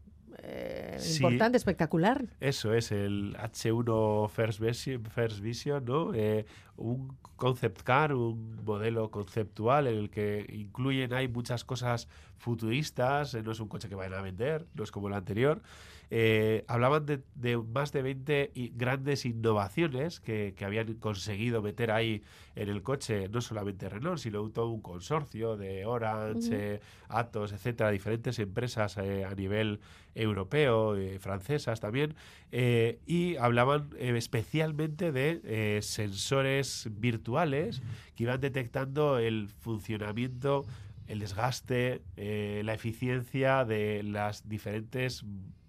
eh, 0.43 0.86
importante, 1.15 1.57
espectacular. 1.57 2.25
Eso 2.39 2.73
es, 2.73 2.91
el 2.91 3.35
H1 3.35 4.29
First 4.29 4.59
Vision, 4.59 5.05
First 5.05 5.39
Vision 5.39 5.85
¿no? 5.85 6.13
Eh, 6.13 6.45
un 6.77 7.17
concept 7.35 7.81
car, 7.81 8.13
un 8.13 8.63
modelo 8.63 9.09
conceptual 9.11 9.87
en 9.87 9.97
el 9.97 10.09
que 10.09 10.45
incluyen, 10.49 11.13
hay 11.13 11.27
muchas 11.27 11.63
cosas 11.63 12.07
futuristas, 12.37 13.33
eh, 13.33 13.43
no 13.43 13.51
es 13.51 13.59
un 13.59 13.67
coche 13.67 13.89
que 13.89 13.95
vayan 13.95 14.13
a 14.13 14.21
vender, 14.21 14.67
no 14.73 14.83
es 14.83 14.91
como 14.91 15.07
el 15.07 15.13
anterior. 15.13 15.61
Eh, 16.09 16.63
hablaban 16.67 17.05
de, 17.05 17.57
más 17.57 17.91
de 17.91 18.01
20 18.01 18.51
grandes 18.75 19.25
innovaciones 19.25 20.21
que, 20.21 20.55
habían 20.65 20.93
conseguido 20.95 21.61
meter 21.61 21.91
ahí 21.91 22.23
en 22.55 22.69
el 22.69 22.81
coche, 22.81 23.27
no 23.27 23.41
solamente 23.41 23.89
Renault, 23.89 24.19
sino 24.19 24.47
todo 24.49 24.69
un 24.69 24.81
consorcio 24.81 25.57
de 25.57 25.85
Orange, 25.85 26.79
Atos, 27.09 27.51
etcétera, 27.51 27.91
diferentes 27.91 28.39
empresas 28.39 28.97
a 28.97 29.35
nivel 29.35 29.81
europeo, 30.15 30.86
francesas 31.19 31.79
también, 31.79 32.15
y 32.51 33.35
hablaban 33.37 33.89
especialmente 33.99 35.11
de 35.11 35.79
sensores 35.81 36.87
virtuales 36.91 37.81
que 38.15 38.23
iban 38.23 38.41
detectando 38.41 39.19
el 39.19 39.49
funcionamiento, 39.49 40.65
el 41.07 41.19
desgaste, 41.19 42.01
eh, 42.17 42.61
la 42.65 42.73
eficiencia 42.73 43.65
de 43.65 44.03
las 44.03 44.47
diferentes 44.47 45.23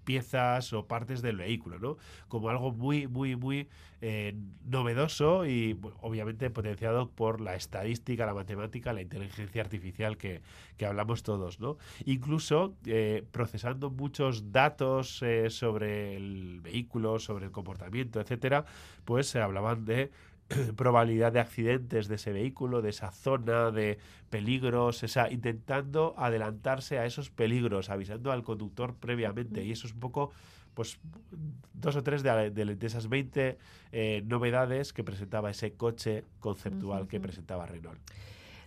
piezas 0.09 0.73
o 0.73 0.87
partes 0.87 1.21
del 1.21 1.37
vehículo, 1.37 1.79
¿no? 1.79 1.99
Como 2.29 2.49
algo 2.49 2.73
muy, 2.73 3.07
muy, 3.07 3.37
muy 3.37 3.69
eh, 4.01 4.35
novedoso 4.65 5.45
y 5.45 5.79
obviamente 6.01 6.49
potenciado 6.49 7.11
por 7.11 7.43
la 7.43 7.57
estadística, 7.57 8.25
la 8.25 8.33
matemática, 8.33 8.95
la 8.95 9.03
inteligencia 9.03 9.61
artificial 9.61 10.17
que, 10.17 10.41
hablamos 10.83 11.23
todos, 11.23 11.61
¿no? 11.61 11.77
Incluso 12.07 12.75
eh, 12.87 13.23
procesando 13.33 13.91
muchos 13.91 14.51
datos 14.51 15.23
sobre 15.51 16.17
el 16.17 16.63
vehículo, 16.63 17.19
sobre 17.19 17.45
el 17.45 17.53
comportamiento, 17.53 18.19
etcétera, 18.19 18.65
pues 19.05 19.27
se 19.29 19.43
hablaban 19.43 19.85
de 19.85 20.11
probabilidad 20.77 21.33
de 21.33 21.41
accidentes 21.41 22.09
de 22.09 22.17
ese 22.17 22.33
vehículo, 22.33 22.83
de 22.83 22.91
esa 22.91 23.11
zona, 23.11 23.71
de 23.71 23.99
peligros, 24.31 25.03
o 25.03 25.09
sea, 25.09 25.31
intentando 25.31 26.15
adelantarse 26.17 26.99
a 26.99 27.07
esos 27.07 27.31
peligros, 27.31 27.91
avisando 27.91 28.33
al 28.33 28.43
conductor 28.43 28.95
previamente. 28.95 29.65
Y 29.65 29.73
eso 29.73 29.87
es 29.87 29.93
un 29.93 30.01
poco, 30.01 30.33
pues, 30.75 30.99
dos 31.75 31.97
o 31.97 32.03
tres 32.03 32.23
de, 32.23 32.79
esas 32.81 33.09
20 33.09 33.59
eh, 33.93 34.23
novedades 34.27 34.93
que 34.93 35.05
presentaba 35.05 35.51
ese 35.51 35.75
coche 35.75 36.25
conceptual 36.41 37.09
que 37.09 37.21
presentaba 37.21 37.67
Renault. 37.67 38.01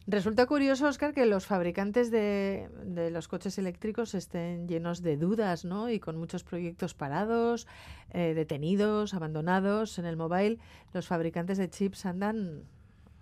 Resulta 0.08 0.48
curioso, 0.48 0.88
Oscar, 0.88 1.13
que 1.13 1.25
los 1.25 1.46
fabricantes 1.46 2.10
de, 2.10 2.70
los 3.12 3.27
coches 3.27 3.58
eléctricos 3.58 4.15
estén 4.15 4.67
llenos 4.67 5.01
de 5.01 5.15
dudas, 5.15 5.63
¿no? 5.63 5.89
Y 5.89 6.00
con 6.00 6.17
muchos 6.17 6.43
proyectos 6.43 6.93
parados, 6.93 7.67
eh, 8.10 8.34
detenidos, 8.34 9.13
abandonados 9.13 10.00
en 10.00 10.05
el 10.05 10.17
mobile. 10.17 10.58
Los 10.93 11.08
fabricantes 11.08 11.60
de 11.60 11.70
chips 11.70 12.05
andan, 12.05 12.63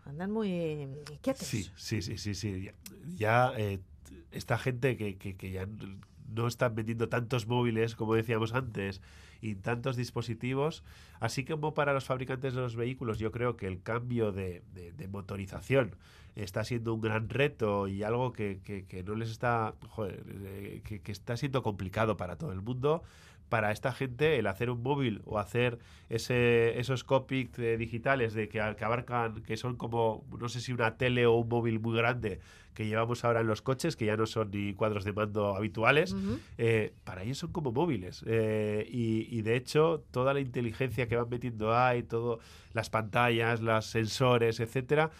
andan 0.05 0.31
muy 0.31 0.87
quietos. 1.21 1.45
Sí, 1.45 1.69
sí, 1.75 2.01
sí, 2.01 2.17
sí, 2.17 2.33
sí. 2.33 2.69
Ya 3.15 3.51
eh, 3.57 3.79
esta 4.31 4.57
gente 4.57 4.95
que, 4.95 5.17
que, 5.17 5.35
que 5.35 5.51
ya 5.51 5.67
no 6.33 6.47
están 6.47 6.75
vendiendo 6.75 7.09
tantos 7.09 7.47
móviles, 7.47 7.95
como 7.95 8.15
decíamos 8.15 8.53
antes, 8.53 9.01
y 9.41 9.55
tantos 9.55 9.95
dispositivos, 9.95 10.83
así 11.19 11.45
como 11.45 11.73
para 11.73 11.93
los 11.93 12.05
fabricantes 12.05 12.53
de 12.53 12.61
los 12.61 12.75
vehículos, 12.75 13.19
yo 13.19 13.31
creo 13.31 13.55
que 13.55 13.67
el 13.67 13.81
cambio 13.81 14.31
de, 14.31 14.61
motorización 15.09 15.95
está 16.35 16.63
siendo 16.63 16.93
un 16.93 17.01
gran 17.01 17.29
reto 17.29 17.87
y 17.87 18.03
algo 18.03 18.33
que, 18.33 18.59
no 19.05 19.15
les 19.15 19.29
está, 19.29 19.73
eh, 20.05 20.81
que, 20.83 21.11
está 21.11 21.37
siendo 21.37 21.63
complicado 21.63 22.17
para 22.17 22.37
todo 22.37 22.51
el 22.51 22.61
mundo 22.61 23.03
para 23.49 23.71
esta 23.71 23.91
gente 23.91 24.39
el 24.39 24.47
hacer 24.47 24.69
un 24.69 24.81
móvil 24.81 25.21
o 25.25 25.39
hacer 25.39 25.79
ese, 26.09 26.79
esos 26.79 27.03
copics 27.03 27.59
eh, 27.59 27.77
digitales 27.77 28.33
de 28.33 28.47
que, 28.47 28.59
que, 28.77 28.85
abarcan, 28.85 29.41
que 29.43 29.57
son 29.57 29.75
como, 29.75 30.23
no 30.39 30.47
sé 30.49 30.61
si 30.61 30.71
una 30.71 30.97
tele 30.97 31.25
o 31.25 31.33
un 31.33 31.49
móvil 31.49 31.79
muy 31.79 31.97
grande 31.97 32.39
que 32.73 32.85
llevamos 32.85 33.25
ahora 33.25 33.41
en 33.41 33.47
los 33.47 33.61
coches, 33.61 33.97
que 33.97 34.05
ya 34.05 34.15
no 34.15 34.25
son 34.25 34.51
ni 34.51 34.73
cuadros 34.73 35.03
de 35.03 35.11
mando 35.11 35.53
habituales, 35.53 36.15
eh, 36.57 36.93
para 37.03 37.23
ellos 37.23 37.37
son 37.37 37.51
como 37.51 37.73
móviles. 37.73 38.23
Eh, 38.25 38.87
y, 38.89 39.41
de 39.41 39.57
hecho, 39.57 40.05
toda 40.11 40.33
la 40.33 40.39
inteligencia 40.39 41.05
que 41.07 41.17
van 41.17 41.27
metiendo 41.27 41.75
ahí, 41.75 42.03
todo, 42.03 42.39
las 42.71 42.89
pantallas, 42.89 43.59
los 43.59 43.85
sensores, 43.85 44.61
etcétera, 44.61 45.11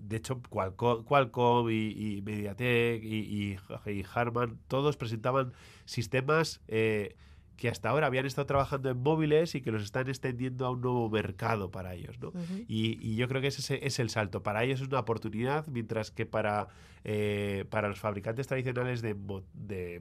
de 0.00 0.16
hecho, 0.16 0.40
Qualcomm, 0.42 1.70
y, 1.70 2.22
Mediatek 2.24 3.02
y, 3.04 3.56
y, 3.86 4.04
Harman, 4.14 4.58
todos 4.68 4.96
presentaban 4.96 5.52
sistemas 5.84 6.60
eh, 6.68 7.16
que 7.58 7.68
hasta 7.68 7.90
ahora 7.90 8.06
habían 8.06 8.24
estado 8.24 8.46
trabajando 8.46 8.88
en 8.88 9.02
móviles 9.02 9.56
y 9.56 9.60
que 9.60 9.72
los 9.72 9.82
están 9.82 10.08
extendiendo 10.08 10.64
a 10.64 10.70
un 10.70 10.80
nuevo 10.80 11.10
mercado 11.10 11.72
para 11.72 11.94
ellos. 11.94 12.18
¿no? 12.20 12.32
y, 12.68 13.16
yo 13.16 13.26
creo 13.28 13.42
que 13.42 13.48
ese 13.48 13.84
es 13.84 13.98
el 13.98 14.10
salto. 14.10 14.44
Para 14.44 14.62
ellos 14.62 14.80
es 14.80 14.86
una 14.86 15.00
oportunidad, 15.00 15.66
mientras 15.66 16.12
que 16.12 16.24
para, 16.24 16.68
eh, 17.02 17.64
para 17.68 17.88
los 17.88 17.98
fabricantes 17.98 18.46
tradicionales 18.46 19.02
de, 19.02 19.16
de, 19.54 20.00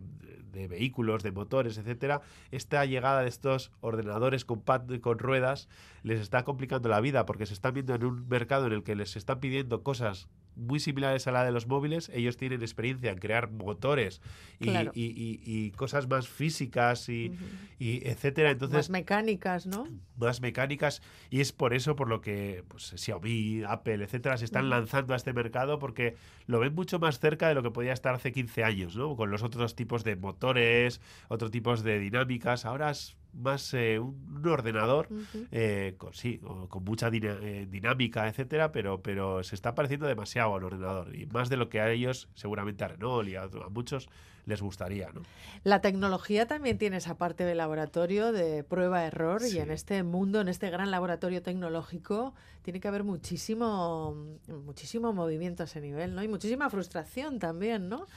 de, 0.54 0.68
vehículos, 0.68 1.24
de 1.24 1.32
motores, 1.32 1.80
etcétera, 1.80 2.22
esta 2.52 2.86
llegada 2.86 3.24
de 3.24 3.30
estos 3.30 3.72
ordenadores 3.82 4.46
con, 4.46 4.62
con 5.02 5.18
ruedas 5.18 5.68
les 6.04 6.20
está 6.20 6.44
complicando 6.44 6.90
la 6.90 7.02
vida 7.02 7.26
porque 7.26 7.48
se 7.48 7.56
están 7.56 7.74
viendo 7.74 7.96
en 7.96 8.06
un 8.06 8.28
mercado 8.30 8.68
en 8.68 8.74
el 8.74 8.84
que 8.84 8.96
les 8.96 9.16
están 9.16 9.40
pidiendo 9.40 9.82
cosas 9.82 10.30
muy 10.58 10.80
similares 10.80 11.28
a 11.28 11.32
la 11.32 11.46
de 11.46 11.52
los 11.52 11.68
móviles. 11.68 12.10
Ellos 12.14 12.36
tienen 12.36 12.62
experiencia 12.62 13.12
en 13.12 13.20
crear 13.20 13.52
motores 13.52 14.22
y, 14.60 14.70
y, 14.94 15.72
cosas 15.72 16.08
más 16.08 16.28
físicas 16.28 17.08
y, 17.10 17.32
etcétera. 17.80 18.52
Entonces, 18.52 18.76
más 18.76 18.90
mecánicas, 18.90 19.68
¿no? 19.68 19.88
Más 20.18 20.42
mecánicas. 20.42 21.02
Y 21.30 21.42
es 21.42 21.52
por 21.52 21.74
eso 21.74 21.96
por 21.96 22.10
lo 22.10 22.22
que 22.22 22.64
pues, 22.68 22.94
Xiaomi, 22.96 23.64
Apple, 23.68 24.04
etcétera, 24.04 24.38
se 24.38 24.46
están 24.46 24.70
lanzando 24.70 25.14
a 25.14 25.18
este 25.18 25.34
mercado 25.34 25.80
porque 25.80 26.16
lo 26.48 26.60
ven 26.60 26.74
mucho 26.74 27.00
más 27.00 27.20
cerca 27.20 27.48
de 27.48 27.54
lo 27.54 27.64
que 27.64 27.72
podía 27.72 27.94
estar 27.94 28.16
hace 28.16 28.32
15 28.32 28.64
años, 28.64 28.96
¿no? 28.96 29.16
Con 29.16 29.30
los 29.32 29.44
otros 29.44 29.76
tipos 29.76 30.04
de 30.04 30.16
motores, 30.16 31.02
otros 31.30 31.52
tipos 31.52 31.84
de 31.84 32.00
dinámicas. 32.00 32.66
Ahora 32.66 32.92
es 32.92 33.16
más 33.38 33.74
eh, 33.74 34.00
un, 34.00 34.46
ordenador 34.46 35.08
eh, 35.52 35.96
con, 35.98 36.14
sí, 36.14 36.40
con 36.70 36.84
mucha 36.84 37.10
eh, 37.10 37.68
dinámica, 37.70 38.28
etcétera, 38.28 38.72
pero, 38.72 39.02
pero 39.02 39.44
se 39.44 39.56
está 39.56 39.76
pareciendo 39.76 40.08
demasiado 40.08 40.56
al 40.56 40.64
ordenador 40.64 41.16
y 41.16 41.26
más 41.28 41.50
de 41.50 41.58
lo 41.58 41.70
que 41.70 41.80
a 41.80 41.92
ellos, 41.92 42.30
seguramente 42.34 42.84
a 42.84 42.90
Renault 42.90 43.28
y 43.28 43.36
a, 43.36 43.48
muchos 43.70 44.10
les 44.46 44.62
gustaría. 44.62 45.10
¿no? 45.14 45.22
La 45.64 45.82
tecnología 45.82 46.48
también 46.48 46.78
tiene 46.78 46.98
esa 46.98 47.18
parte 47.18 47.44
de 47.44 47.54
laboratorio 47.54 48.32
de 48.32 48.64
prueba-error 48.64 49.42
y 49.44 49.58
en 49.60 49.72
este 49.72 50.04
mundo, 50.04 50.40
en 50.40 50.48
este 50.48 50.70
gran 50.70 50.90
laboratorio 50.90 51.42
tecnológico, 51.42 52.34
tiene 52.62 52.80
que 52.80 52.88
haber 52.88 53.04
muchísimo, 53.04 54.16
muchísimo 54.48 55.12
movimiento 55.12 55.64
a 55.64 55.66
ese 55.66 55.82
nivel, 55.82 56.16
¿no? 56.16 56.24
Y 56.24 56.30
muchísima 56.30 56.70
frustración 56.70 57.40
también, 57.40 57.90
¿no? 57.90 58.08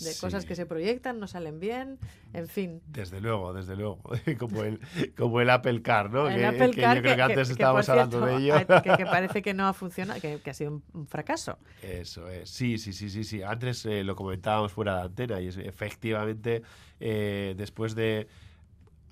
De 0.00 0.14
cosas 0.20 0.44
que 0.44 0.54
se 0.54 0.66
proyectan, 0.66 1.20
no 1.20 1.26
salen 1.26 1.60
bien, 1.60 1.98
en 2.32 2.48
fin. 2.48 2.82
Desde 2.86 3.20
luego, 3.20 3.52
desde 3.52 3.76
luego. 3.76 4.00
como, 4.38 4.64
el, 4.64 4.80
como 5.16 5.40
el 5.40 5.50
Apple 5.50 5.82
Car, 5.82 6.10
¿no? 6.10 6.28
El 6.28 6.36
que, 6.36 6.46
Apple 6.46 6.70
Car, 6.80 6.96
yo 6.96 7.02
creo 7.02 7.16
que, 7.16 7.22
antes 7.22 7.50
estábamos 7.50 7.88
hablando 7.88 8.20
de 8.20 8.36
ello. 8.36 8.54
Que, 8.56 8.66
parece 9.06 9.42
que 9.42 9.54
no 9.54 9.66
ha 9.66 9.72
funcionado, 9.72 10.20
que, 10.20 10.40
ha 10.44 10.54
sido 10.54 10.82
un, 10.92 11.06
fracaso. 11.06 11.58
Eso 11.82 12.28
es. 12.28 12.50
Sí, 12.50 12.78
sí, 12.78 12.92
sí, 12.92 13.10
sí. 13.10 13.24
sí. 13.24 13.42
Antes 13.42 13.84
eh, 13.86 14.04
lo 14.04 14.16
comentábamos 14.16 14.72
fuera 14.72 14.96
de 14.96 15.02
antena 15.02 15.40
y 15.40 15.48
es, 15.48 15.56
efectivamente 15.56 16.62
eh, 17.00 17.54
después 17.56 17.94
de 17.94 18.28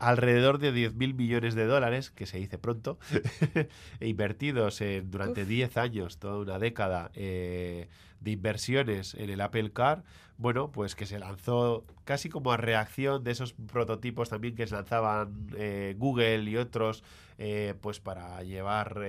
alrededor 0.02 0.58
de 0.58 0.72
10.000 0.72 1.14
millones 1.14 1.54
de 1.54 1.64
dólares, 1.64 2.10
que 2.10 2.26
se 2.26 2.38
dice 2.38 2.58
pronto, 2.58 2.98
invertidos 4.00 4.80
en, 4.80 5.10
durante 5.10 5.44
10 5.46 5.76
años, 5.76 6.18
toda 6.18 6.38
una 6.38 6.58
década, 6.58 7.12
eh, 7.14 7.88
de 8.22 8.30
inversiones 8.32 9.14
en 9.14 9.30
el 9.30 9.40
Apple 9.40 9.72
Car, 9.72 10.04
bueno, 10.38 10.72
pues 10.72 10.94
que 10.94 11.06
se 11.06 11.18
lanzó 11.18 11.84
casi 12.04 12.28
como 12.28 12.52
a 12.52 12.56
reacción 12.56 13.22
de 13.22 13.30
esos 13.30 13.52
prototipos 13.52 14.28
también 14.28 14.54
que 14.54 14.66
se 14.66 14.74
lanzaban 14.74 15.48
eh, 15.56 15.94
Google 15.98 16.50
y 16.50 16.56
otros, 16.56 17.04
eh, 17.38 17.74
pues 17.80 18.00
para 18.00 18.42
llevar, 18.42 19.00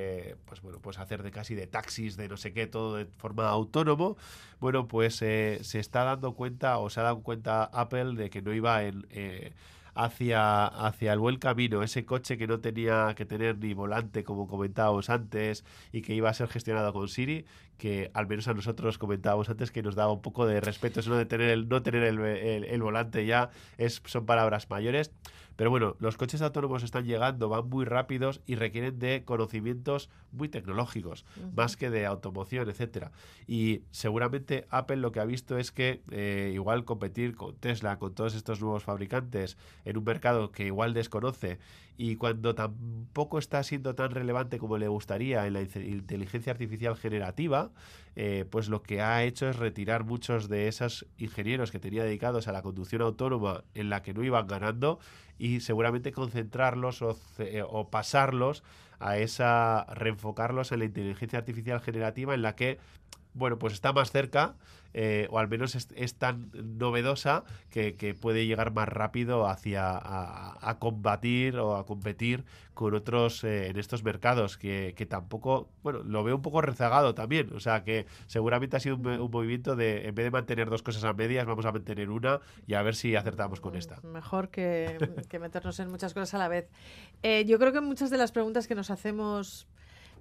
pues 0.45 0.61
bueno, 0.61 0.79
pues 0.79 0.99
hacer 0.99 1.23
de 1.23 1.31
casi 1.31 1.55
de 1.55 1.67
taxis, 1.67 2.17
de 2.17 2.27
no 2.27 2.37
sé 2.37 2.53
qué, 2.53 2.67
todo 2.67 2.95
de 2.95 3.05
forma 3.05 3.49
autónomo. 3.49 4.17
Bueno, 4.59 4.87
pues 4.87 5.15
se 5.15 5.59
está 5.59 6.03
dando 6.03 6.33
cuenta 6.33 6.77
o 6.77 6.89
se 6.89 6.99
ha 6.99 7.03
dado 7.03 7.21
cuenta 7.21 7.63
Apple 7.63 8.15
de 8.15 8.29
que 8.29 8.41
no 8.41 8.53
iba 8.53 8.83
en 8.83 9.05
hacia, 9.95 10.65
hacia 10.65 11.13
el 11.13 11.19
buen 11.19 11.37
camino, 11.37 11.83
ese 11.83 12.05
coche 12.05 12.37
que 12.37 12.47
no 12.47 12.59
tenía 12.59 13.13
que 13.15 13.25
tener 13.25 13.57
ni 13.57 13.73
volante, 13.73 14.23
como 14.23 14.47
comentábamos 14.47 15.09
antes, 15.09 15.63
y 15.91 16.01
que 16.01 16.13
iba 16.13 16.29
a 16.29 16.33
ser 16.33 16.47
gestionado 16.47 16.93
con 16.93 17.07
Siri, 17.07 17.45
que 17.77 18.11
al 18.13 18.27
menos 18.27 18.47
a 18.47 18.53
nosotros 18.53 18.97
comentábamos 18.97 19.49
antes 19.49 19.71
que 19.71 19.83
nos 19.83 19.95
daba 19.95 20.11
un 20.11 20.21
poco 20.21 20.45
de 20.45 20.61
respeto, 20.61 20.99
eso 20.99 21.15
de 21.15 21.25
tener 21.25 21.49
el, 21.49 21.67
no 21.67 21.81
tener 21.83 22.03
el, 22.03 22.19
el 22.19 22.81
volante 22.81 23.25
ya 23.25 23.49
es, 23.77 24.01
son 24.05 24.25
palabras 24.25 24.69
mayores. 24.69 25.11
Pero 25.55 25.69
bueno, 25.69 25.95
los 25.99 26.17
coches 26.17 26.41
autónomos 26.41 26.83
están 26.83 27.05
llegando, 27.05 27.49
van 27.49 27.69
muy 27.69 27.85
rápidos 27.85 28.41
y 28.45 28.55
requieren 28.55 28.99
de 28.99 29.23
conocimientos 29.23 30.09
muy 30.31 30.49
tecnológicos, 30.49 31.25
más 31.55 31.77
que 31.77 31.89
de 31.89 32.05
automoción, 32.05 32.69
etcétera. 32.69 33.11
Y 33.47 33.81
seguramente 33.91 34.65
Apple 34.69 34.97
lo 34.97 35.11
que 35.11 35.19
ha 35.19 35.25
visto 35.25 35.57
es 35.57 35.71
que 35.71 36.01
eh, 36.11 36.51
igual 36.53 36.85
competir 36.85 37.35
con 37.35 37.55
Tesla, 37.55 37.99
con 37.99 38.13
todos 38.13 38.35
estos 38.35 38.61
nuevos 38.61 38.83
fabricantes 38.83 39.57
en 39.85 39.97
un 39.97 40.03
mercado 40.03 40.51
que 40.51 40.65
igual 40.65 40.93
desconoce 40.93 41.59
y 41.97 42.15
cuando 42.15 42.55
tampoco 42.55 43.37
está 43.37 43.61
siendo 43.63 43.95
tan 43.95 44.11
relevante 44.11 44.57
como 44.57 44.77
le 44.77 44.87
gustaría 44.87 45.45
en 45.45 45.53
la 45.53 45.61
inteligencia 45.61 46.51
artificial 46.51 46.95
generativa, 46.95 47.71
eh, 48.15 48.45
pues 48.49 48.69
lo 48.69 48.81
que 48.81 49.01
ha 49.01 49.23
hecho 49.23 49.49
es 49.49 49.57
retirar 49.57 50.03
muchos 50.03 50.49
de 50.49 50.67
esos 50.67 51.05
ingenieros 51.17 51.71
que 51.71 51.79
tenía 51.79 52.03
dedicados 52.03 52.47
a 52.47 52.51
la 52.51 52.61
conducción 52.61 53.01
autónoma 53.01 53.63
en 53.73 53.89
la 53.89 54.01
que 54.01 54.13
no 54.13 54.23
iban 54.23 54.47
ganando 54.47 54.99
y 55.37 55.59
seguramente 55.59 56.11
concentrarlos 56.11 57.01
o, 57.01 57.17
o 57.69 57.89
pasarlos 57.89 58.63
a 58.99 59.17
esa, 59.17 59.85
reenfocarlos 59.93 60.71
en 60.71 60.79
la 60.79 60.85
inteligencia 60.85 61.39
artificial 61.39 61.81
generativa 61.81 62.33
en 62.33 62.41
la 62.41 62.55
que 62.55 62.79
bueno, 63.33 63.59
pues 63.59 63.73
está 63.73 63.93
más 63.93 64.11
cerca, 64.11 64.55
eh, 64.93 65.27
o 65.31 65.39
al 65.39 65.47
menos 65.47 65.75
es, 65.75 66.15
tan 66.15 66.51
novedosa 66.53 67.43
que, 67.69 68.15
puede 68.19 68.45
llegar 68.45 68.71
más 68.71 68.87
rápido 68.87 69.47
hacia 69.47 69.89
a, 69.91 70.77
combatir 70.79 71.57
o 71.57 71.75
a 71.75 71.85
competir 71.85 72.45
con 72.75 72.93
otros 72.93 73.43
eh, 73.43 73.69
en 73.69 73.77
estos 73.77 74.03
mercados, 74.03 74.57
que, 74.57 75.07
tampoco, 75.09 75.69
bueno, 75.81 76.03
lo 76.03 76.23
veo 76.23 76.35
un 76.35 76.41
poco 76.41 76.61
rezagado 76.61 77.15
también, 77.15 77.51
o 77.53 77.59
sea 77.59 77.83
que 77.83 78.05
seguramente 78.27 78.77
ha 78.77 78.79
sido 78.79 78.95
un, 78.95 79.31
movimiento 79.31 79.75
de, 79.75 80.07
en 80.07 80.15
vez 80.15 80.25
de 80.25 80.31
mantener 80.31 80.69
dos 80.69 80.83
cosas 80.83 81.03
a 81.03 81.13
medias, 81.13 81.45
vamos 81.45 81.65
a 81.65 81.71
mantener 81.71 82.09
una 82.09 82.39
y 82.67 82.75
a 82.75 82.81
ver 82.83 82.95
si 82.95 83.15
acertamos 83.15 83.61
con 83.61 83.75
esta. 83.75 83.99
Mejor 84.01 84.49
que, 84.49 84.97
meternos 85.39 85.79
en 85.79 85.89
muchas 85.89 86.13
cosas 86.13 86.35
a 86.35 86.37
la 86.37 86.47
vez. 86.47 86.69
Eh, 87.23 87.45
yo 87.45 87.57
creo 87.57 87.73
que 87.73 87.81
muchas 87.81 88.11
de 88.11 88.17
las 88.17 88.31
preguntas 88.31 88.67
que 88.67 88.75
nos 88.75 88.91
hacemos 88.91 89.67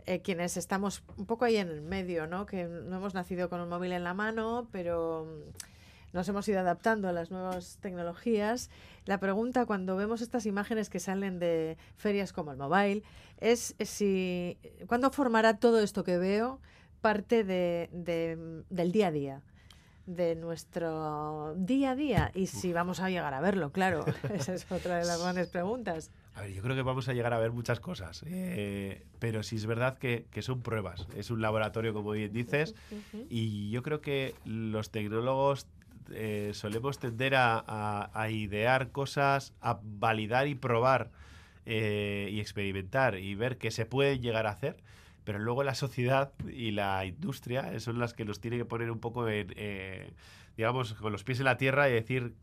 eh, 0.07 0.21
quienes 0.21 0.57
estamos 0.57 1.03
un 1.17 1.27
poco 1.27 1.45
ahí 1.45 1.57
en 1.57 1.69
el 1.69 1.81
medio, 1.81 2.27
¿no? 2.27 2.47
Que 2.47 2.65
no 2.65 2.97
hemos 2.97 3.15
nacido 3.15 3.49
con 3.49 3.61
un 3.61 3.69
móvil 3.69 3.93
en 3.93 4.05
la 4.05 4.15
mano, 4.15 4.69
pero 4.73 5.27
mm, 5.27 6.15
nos 6.17 6.29
hemos 6.29 6.47
ido 6.49 6.61
adaptando 6.61 7.09
a 7.09 7.13
las 7.13 7.31
nuevas 7.31 7.79
tecnologías. 7.81 8.71
La 9.07 9.19
pregunta 9.19 9.67
cuando 9.67 9.97
vemos 9.97 10.21
estas 10.21 10.47
imágenes 10.47 10.91
que 10.91 11.01
salen 11.01 11.39
de 11.39 11.79
ferias 11.97 12.33
como 12.33 12.53
el 12.53 12.59
mobile 12.59 13.03
es 13.41 13.75
si 13.81 14.59
cuándo 14.87 15.11
formará 15.11 15.59
todo 15.59 15.81
esto 15.81 16.05
que 16.05 16.19
veo 16.19 16.61
parte 17.01 17.45
de, 17.45 17.89
del 18.71 18.93
día 18.93 19.09
a 19.09 19.11
día. 19.11 19.43
de 20.07 20.35
nuestro 20.35 21.55
día 21.57 21.93
a 21.93 21.95
día 21.95 22.33
y 22.35 22.49
si 22.49 22.73
vamos 22.73 22.99
a 22.99 23.09
llegar 23.09 23.35
a 23.35 23.41
verlo, 23.41 23.71
claro. 23.71 24.05
Esa 24.35 24.55
es 24.55 24.71
otra 24.71 24.99
de 24.99 25.05
las 25.05 25.19
grandes 25.23 25.49
preguntas. 25.49 26.11
A 26.35 26.43
ver, 26.43 26.53
yo 26.53 26.63
creo 26.63 26.75
que 26.75 26.83
vamos 26.83 27.09
a 27.09 27.13
llegar 27.13 27.35
a 27.35 27.39
ver 27.39 27.53
muchas 27.53 27.81
cosas, 27.81 28.25
eh, 28.27 29.05
pero 29.19 29.43
sí 29.43 29.57
es 29.57 29.67
verdad 29.67 29.99
que, 29.99 30.27
son 30.41 30.63
pruebas. 30.63 31.07
Es 31.15 31.31
un 31.31 31.43
laboratorio, 31.43 31.93
como 31.93 32.13
bien 32.13 32.33
dices, 32.33 32.75
y 33.29 33.71
yo 33.71 33.83
creo 33.83 34.01
que 34.01 34.35
los 34.45 34.91
tecnólogos 34.91 35.67
eh, 36.11 36.53
solemos 36.55 36.99
tender 36.99 37.35
a, 37.37 38.29
idear 38.31 38.91
cosas, 38.93 39.53
a 39.61 39.79
validar 39.83 40.49
y 40.49 40.55
probar 40.55 41.11
eh, 41.67 42.29
y 42.33 42.41
experimentar 42.41 43.19
y 43.19 43.35
ver 43.35 43.59
qué 43.59 43.71
se 43.71 43.87
puede 43.87 44.19
llegar 44.19 44.47
a 44.47 44.51
hacer 44.51 44.77
pero 45.25 45.39
luego 45.39 45.63
la 45.63 45.77
sociedad 45.77 46.33
y 46.53 46.73
la 46.73 47.07
industria 47.07 47.79
son 47.79 48.01
las 48.01 48.13
que 48.13 48.25
nos 48.25 48.41
tienen 48.41 48.59
que 48.59 48.65
poner 48.65 48.91
un 48.91 48.99
poco 48.99 49.29
en, 49.29 49.55
digamos, 50.57 50.95
con 50.95 51.13
los 51.13 51.23
pies 51.23 51.39
en 51.39 51.45
la 51.45 51.57
tierra 51.57 51.89
y 51.89 51.93
decir 51.93 52.35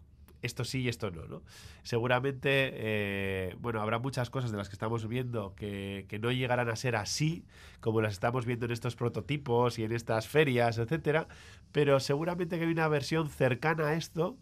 esto 0.41 0.63
sí 0.63 0.81
y 0.81 0.89
esto 0.89 1.11
no, 1.11 1.25
¿no? 1.25 1.41
Seguramente, 1.83 2.49
eh, 2.73 3.55
bueno, 3.59 3.81
habrá 3.81 3.99
muchas 3.99 4.29
cosas 4.29 4.51
de 4.51 4.57
las 4.57 4.69
que 4.69 4.73
estamos 4.73 5.07
viendo 5.07 5.53
que, 5.55 6.05
que, 6.07 6.19
no 6.19 6.31
llegarán 6.31 6.69
a 6.69 6.75
ser 6.75 6.95
así, 6.95 7.43
como 7.79 8.01
las 8.01 8.13
estamos 8.13 8.45
viendo 8.45 8.65
en 8.65 8.71
estos 8.71 8.95
prototipos 8.95 9.79
y 9.79 9.83
en 9.83 9.91
estas 9.91 10.27
ferias, 10.27 10.77
etcétera, 10.77 11.27
pero 11.71 11.99
seguramente 11.99 12.57
que 12.57 12.65
hay 12.65 12.71
una 12.71 12.87
versión 12.87 13.29
cercana 13.29 13.87
a 13.87 13.93
esto 13.95 14.37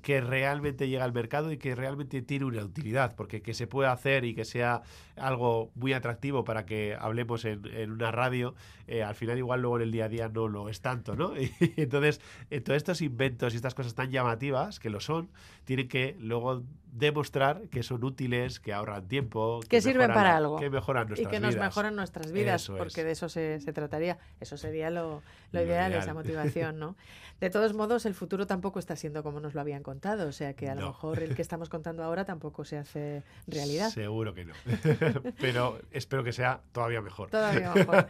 que 0.00 0.20
realmente 0.20 0.88
llega 0.88 1.04
al 1.04 1.12
mercado 1.12 1.52
y 1.52 1.58
que 1.58 1.74
realmente 1.74 2.22
tiene 2.22 2.44
una 2.44 2.62
utilidad, 2.62 3.14
porque 3.14 3.42
que 3.42 3.54
se 3.54 3.66
pueda 3.66 3.92
hacer 3.92 4.24
y 4.24 4.34
que 4.34 4.44
sea 4.44 4.82
algo 5.16 5.70
muy 5.74 5.92
atractivo 5.92 6.44
para 6.44 6.64
que 6.64 6.96
hablemos 6.98 7.44
en, 7.44 7.90
una 7.90 8.10
radio, 8.10 8.54
eh, 8.86 9.02
al 9.02 9.14
final 9.14 9.38
igual 9.38 9.60
luego 9.60 9.76
en 9.76 9.82
el 9.82 9.92
día 9.92 10.06
a 10.06 10.08
día 10.08 10.28
no 10.28 10.48
lo 10.48 10.68
es 10.68 10.80
tanto, 10.80 11.16
¿no? 11.16 11.32
Y 11.36 11.74
entonces, 11.76 12.20
eh, 12.50 12.60
todos 12.60 12.76
estos 12.76 13.02
inventos 13.02 13.52
y 13.52 13.56
estas 13.56 13.74
cosas 13.74 13.94
tan 13.94 14.10
llamativas, 14.10 14.80
que 14.80 14.90
lo 14.90 15.00
son, 15.00 15.30
tienen 15.64 15.88
que 15.88 16.16
luego 16.18 16.62
demostrar 16.92 17.68
que 17.70 17.82
son 17.82 18.04
útiles, 18.04 18.60
que 18.60 18.72
ahorran 18.72 19.08
tiempo, 19.08 19.60
que, 19.68 19.80
sirven 19.80 20.12
para 20.12 20.36
algo, 20.36 20.58
que 20.58 20.68
mejoran 20.68 21.08
nuestras 21.08 21.26
y 21.26 21.30
que 21.30 21.40
nos 21.40 21.56
mejoran 21.56 21.96
nuestras 21.96 22.30
vidas, 22.32 22.68
porque 22.68 23.02
de 23.02 23.12
eso 23.12 23.28
se, 23.28 23.58
trataría. 23.72 24.18
Eso 24.40 24.56
sería 24.56 24.90
lo, 24.90 25.22
ideal, 25.52 25.92
esa 25.94 26.12
motivación, 26.14 26.78
¿no? 26.78 26.96
De 27.40 27.50
todos 27.50 27.74
modos, 27.74 28.06
el 28.06 28.14
futuro 28.14 28.46
tampoco 28.46 28.78
está 28.78 28.94
siendo 28.94 29.24
como 29.24 29.40
nos 29.40 29.52
lo 29.54 29.60
habían 29.60 29.81
contado, 29.82 30.28
o 30.28 30.32
sea 30.32 30.54
que 30.54 30.68
a 30.68 30.74
lo 30.74 30.86
mejor 30.88 31.22
el 31.22 31.34
que 31.34 31.42
estamos 31.42 31.68
contando 31.68 32.02
ahora 32.02 32.24
tampoco 32.24 32.64
se 32.64 32.78
hace 32.78 33.22
realidad. 33.46 33.90
Seguro 33.90 34.34
que 34.34 34.44
no, 34.44 34.54
pero 35.40 35.80
espero 35.90 36.24
que 36.24 36.32
sea 36.32 36.60
todavía 36.72 37.00
mejor. 37.00 37.30
Todavía 37.30 37.72
mejor. 37.74 38.06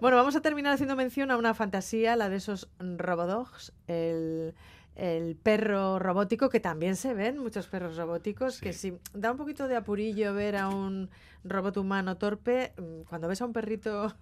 Bueno, 0.00 0.16
vamos 0.16 0.36
a 0.36 0.40
terminar 0.40 0.72
haciendo 0.72 0.96
mención 0.96 1.30
a 1.30 1.36
una 1.36 1.54
fantasía, 1.54 2.16
la 2.16 2.28
de 2.28 2.36
esos 2.36 2.68
robodogs, 2.78 3.72
el 3.86 4.54
el 4.96 5.36
perro 5.36 5.98
robótico, 5.98 6.48
que 6.48 6.58
también 6.58 6.96
se 6.96 7.12
ven 7.12 7.38
muchos 7.38 7.66
perros 7.66 7.96
robóticos, 7.96 8.60
que 8.60 8.72
si 8.72 8.98
da 9.12 9.30
un 9.30 9.36
poquito 9.36 9.68
de 9.68 9.76
apurillo 9.76 10.32
ver 10.32 10.56
a 10.56 10.68
un 10.68 11.10
robot 11.44 11.76
humano 11.76 12.16
torpe, 12.16 12.72
mm, 12.78 13.02
cuando 13.08 13.28
ves 13.28 13.42
a 13.42 13.44
un 13.44 13.52
perrito 13.52 14.14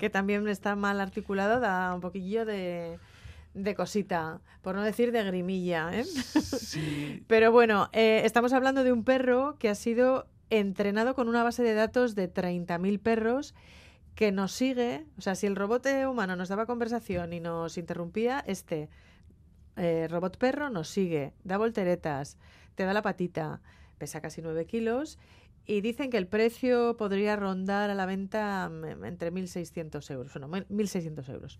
que 0.00 0.10
también 0.10 0.46
está 0.48 0.74
mal 0.74 1.00
articulado, 1.00 1.60
da 1.60 1.94
un 1.94 2.00
poquillo 2.00 2.44
de, 2.44 2.98
de 3.56 3.74
cosita, 3.74 4.40
por 4.62 4.74
no 4.74 4.82
decir 4.82 5.12
de 5.12 5.24
grimilla. 5.24 5.90
¿eh? 5.92 6.04
Pero 7.26 7.50
bueno, 7.50 7.88
eh, 7.92 8.22
estamos 8.24 8.52
hablando 8.52 8.84
de 8.84 8.92
un 8.92 9.02
perro 9.02 9.56
que 9.58 9.68
ha 9.68 9.74
sido 9.74 10.28
entrenado 10.50 11.14
con 11.14 11.28
una 11.28 11.42
base 11.42 11.62
de 11.62 11.74
datos 11.74 12.14
de 12.14 12.32
30.000 12.32 13.00
perros 13.00 13.54
que 14.14 14.30
nos 14.32 14.52
sigue, 14.52 15.04
o 15.18 15.20
sea, 15.20 15.34
si 15.34 15.46
el 15.46 15.56
robot 15.56 15.86
humano 16.08 16.36
nos 16.36 16.48
daba 16.48 16.66
conversación 16.66 17.32
y 17.32 17.40
nos 17.40 17.76
interrumpía, 17.76 18.42
este 18.46 18.88
eh, 19.76 20.06
robot 20.08 20.38
perro 20.38 20.70
nos 20.70 20.88
sigue, 20.88 21.34
da 21.44 21.58
volteretas, 21.58 22.38
te 22.74 22.84
da 22.84 22.94
la 22.94 23.02
patita, 23.02 23.60
pesa 23.98 24.20
casi 24.20 24.40
9 24.40 24.66
kilos 24.66 25.18
y 25.66 25.80
dicen 25.80 26.10
que 26.10 26.16
el 26.16 26.28
precio 26.28 26.96
podría 26.96 27.36
rondar 27.36 27.90
a 27.90 27.94
la 27.94 28.06
venta 28.06 28.70
mm, 28.70 29.04
entre 29.04 29.32
1.600 29.32 30.10
euros, 30.12 30.36
no, 30.36 30.48
1.600 30.48 31.28
euros. 31.28 31.58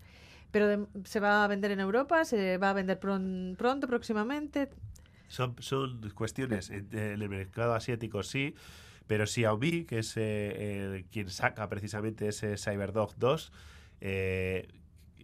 Pero 0.50 0.88
se 1.04 1.20
va 1.20 1.44
a 1.44 1.48
vender 1.48 1.70
en 1.70 1.80
Europa, 1.80 2.24
se 2.24 2.58
va 2.58 2.70
a 2.70 2.72
vender 2.72 2.98
pronto, 2.98 3.86
próximamente. 3.86 4.70
Son, 5.28 5.56
son 5.58 6.10
cuestiones, 6.14 6.70
en, 6.70 6.88
el 6.96 7.28
mercado 7.28 7.74
asiático 7.74 8.22
sí, 8.22 8.54
pero 9.06 9.26
Xiaomi, 9.26 9.84
que 9.84 9.98
es 9.98 10.14
eh, 10.16 11.04
quien 11.10 11.30
saca 11.30 11.68
precisamente 11.68 12.28
ese 12.28 12.56
CyberDog 12.56 13.16
2, 13.16 13.52
eh, 14.00 14.68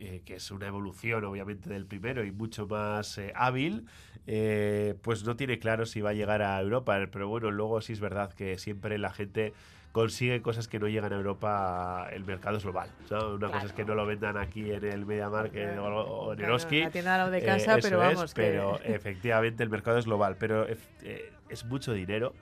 eh, 0.05 0.23
que 0.25 0.35
es 0.35 0.51
una 0.51 0.67
evolución 0.67 1.25
obviamente 1.25 1.71
del 1.71 1.87
primero 1.87 2.25
y 2.25 2.33
mucho 2.33 2.67
más 2.67 3.19
eh, 3.19 3.33
hábil, 3.37 3.87
eh, 4.27 4.97
pues 5.01 5.23
no 5.23 5.37
tiene 5.37 5.61
claro 5.61 5.87
si 5.87 6.01
va 6.01 6.11
a 6.11 6.13
llegar 6.13 6.43
a 6.43 6.61
Europa. 6.61 6.99
Pero 7.13 7.29
bueno, 7.29 7.53
luego 7.53 7.81
sí 7.81 7.93
es 7.93 8.01
verdad 8.01 8.33
que 8.33 8.59
siempre 8.59 8.99
la 8.99 9.13
gente 9.13 9.53
consigue 9.93 10.43
cosas 10.43 10.69
que 10.69 10.79
no 10.79 10.89
llegan 10.89 11.13
a 11.13 11.17
Europa, 11.17 12.09
el 12.13 12.25
mercado 12.25 12.57
es 12.57 12.65
global. 12.65 12.91
Una 13.11 13.49
cosa 13.49 13.67
es 13.67 13.73
que 13.73 13.85
no 13.85 13.95
lo 13.95 14.07
vendan 14.07 14.37
aquí 14.37 14.73
en 14.73 14.85
el 14.85 15.07
MediaMarkt 15.07 15.55
o, 15.55 16.33
en 16.33 16.41
el 16.41 16.51
Oski. 16.51 16.81
La 16.81 16.91
tienda 16.91 17.31
de 17.31 17.43
casa, 17.43 17.79
pero 17.81 17.99
vamos. 17.99 18.33
Pero 18.35 18.81
efectivamente 18.85 19.63
el 19.63 19.69
mercado 19.69 19.99
es 19.99 20.07
global, 20.07 20.37
pero 20.39 20.67
es 20.67 21.65
mucho 21.67 21.93
dinero 21.93 22.33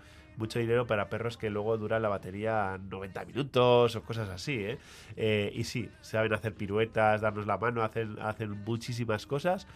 mucho 0.41 0.59
dinero 0.59 0.87
para 0.87 1.09
perros 1.09 1.37
que 1.37 1.51
luego 1.51 1.77
duran 1.77 2.03
la 2.03 2.09
batería 2.09 2.81
90 2.91 3.25
minutos 3.27 3.95
o 3.95 4.03
cosas 4.03 4.29
así. 4.31 4.55
¿eh? 4.55 4.79
¿eh? 5.17 5.53
y 5.55 5.65
sí, 5.65 5.89
saben 6.01 6.33
hacer 6.33 6.55
piruetas, 6.55 7.21
darnos 7.21 7.47
la 7.47 7.59
mano, 7.59 7.83
hacen, 7.83 8.19
hacen 8.21 8.65
muchísimas 8.65 9.27
cosas, 9.27 9.67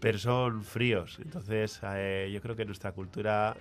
pero 0.00 0.18
son 0.18 0.64
fríos. 0.64 1.18
Entonces 1.22 1.80
eh, 1.84 2.30
yo 2.32 2.42
creo 2.42 2.56
que 2.56 2.64
nuestra 2.64 2.92
cultura 2.92 3.56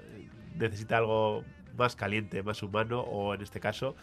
necesita 0.55 0.97
algo 0.97 1.43
más 1.77 1.95
caliente, 1.95 2.43
más 2.43 2.63
humano 2.63 3.01
o 3.01 3.33
en 3.33 3.41
este 3.41 3.59
caso 3.59 3.95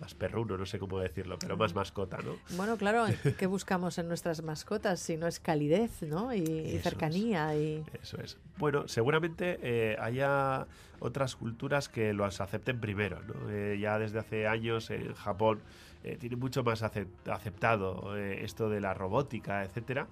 más 0.00 0.14
perruno, 0.14 0.56
no 0.56 0.66
sé 0.66 0.78
cómo 0.78 0.98
decirlo, 0.98 1.38
pero 1.38 1.56
más 1.56 1.74
mascota, 1.74 2.18
¿no? 2.18 2.36
Bueno, 2.56 2.76
claro, 2.76 3.06
¿qué 3.38 3.46
buscamos 3.46 3.98
en 3.98 4.08
nuestras 4.08 4.42
mascotas 4.42 5.00
si 5.00 5.16
no 5.16 5.26
es 5.26 5.40
calidez, 5.40 6.02
¿no? 6.02 6.34
Y, 6.34 6.78
cercanía. 6.82 7.54
Y... 7.56 7.84
Eso 8.00 8.20
es. 8.20 8.38
Bueno, 8.58 8.86
seguramente 8.88 9.58
eh, 9.62 9.96
haya 10.00 10.66
otras 11.00 11.36
culturas 11.36 11.88
que 11.88 12.12
los 12.12 12.40
acepten 12.40 12.80
primero, 12.80 13.20
¿no? 13.22 13.50
Eh, 13.50 13.78
ya 13.80 13.98
desde 13.98 14.18
hace 14.18 14.46
años 14.46 14.90
en 14.90 15.12
Japón 15.14 15.60
eh, 16.04 16.16
tiene 16.18 16.36
mucho 16.36 16.62
más 16.62 16.82
aceptado 16.82 18.16
esto 18.16 18.68
de 18.68 18.80
la 18.80 18.94
robótica, 18.94 19.64
etcétera 19.64 20.06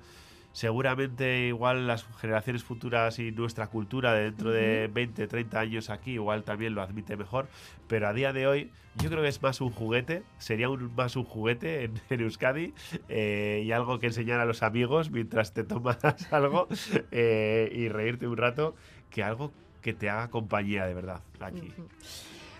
seguramente 0.53 1.47
igual 1.47 1.87
las 1.87 2.07
generaciones 2.21 2.65
futuras 2.65 3.19
y 3.19 3.31
nuestra 3.33 3.69
cultura 3.69 4.13
dentro 4.15 4.51
de 4.51 4.89
20, 4.93 5.27
30 5.27 5.61
años 5.61 5.91
aquí 5.91 6.13
igual 6.13 6.45
también 6.45 6.75
lo 6.75 6.83
admite 6.83 7.17
mejor, 7.17 7.49
pero 7.87 8.09
a 8.09 8.13
día 8.13 8.33
de 8.33 8.47
hoy 8.47 8.71
yo 8.97 9.11
creo 9.11 9.23
que 9.23 9.29
es 9.29 9.41
más 9.43 9.61
un 9.61 9.71
juguete, 9.71 10.23
sería 10.39 10.69
un, 10.69 10.95
más 10.95 11.17
un 11.17 11.25
juguete 11.25 11.85
en, 11.85 12.01
Euskadi 12.21 12.75
eh, 13.09 13.63
y 13.65 13.73
algo 13.73 13.99
que 14.01 14.07
enseñar 14.07 14.41
a 14.41 14.45
los 14.45 14.63
amigos 14.63 15.11
mientras 15.11 15.53
te 15.53 15.65
tomas 15.65 15.99
algo 16.33 16.69
eh, 17.11 17.71
y 17.73 17.89
reírte 17.89 18.27
un 18.27 18.37
rato 18.37 18.75
que 19.11 19.23
algo 19.23 19.53
que 19.83 19.95
te 19.95 20.11
haga 20.11 20.29
compañía 20.29 20.87
de 20.87 20.95
verdad 20.95 21.23
aquí. 21.41 21.73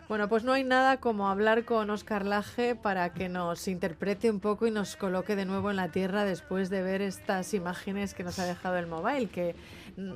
Bueno, 0.09 0.27
pues 0.31 0.43
no 0.43 0.55
hay 0.55 0.65
nada 0.65 1.01
como 1.01 1.29
hablar 1.29 1.67
con 1.67 1.91
Oscar 1.91 2.25
Laje 2.25 2.75
para 2.75 3.13
que 3.13 3.29
nos 3.29 3.69
interprete 3.69 4.31
un 4.31 4.41
poco 4.41 4.67
y 4.67 4.71
nos 4.71 4.97
coloque 4.97 5.37
de 5.37 5.45
nuevo 5.45 5.71
en 5.71 5.77
la 5.77 5.91
tierra 5.91 6.25
después 6.25 6.71
de 6.71 6.83
ver 6.83 7.03
estas 7.03 7.53
imágenes 7.53 8.15
que 8.15 8.25
nos 8.25 8.39
ha 8.39 8.47
dejado 8.47 8.79
el 8.79 8.87
mobile, 8.87 9.29
que 9.29 9.55
mm, 9.99 10.13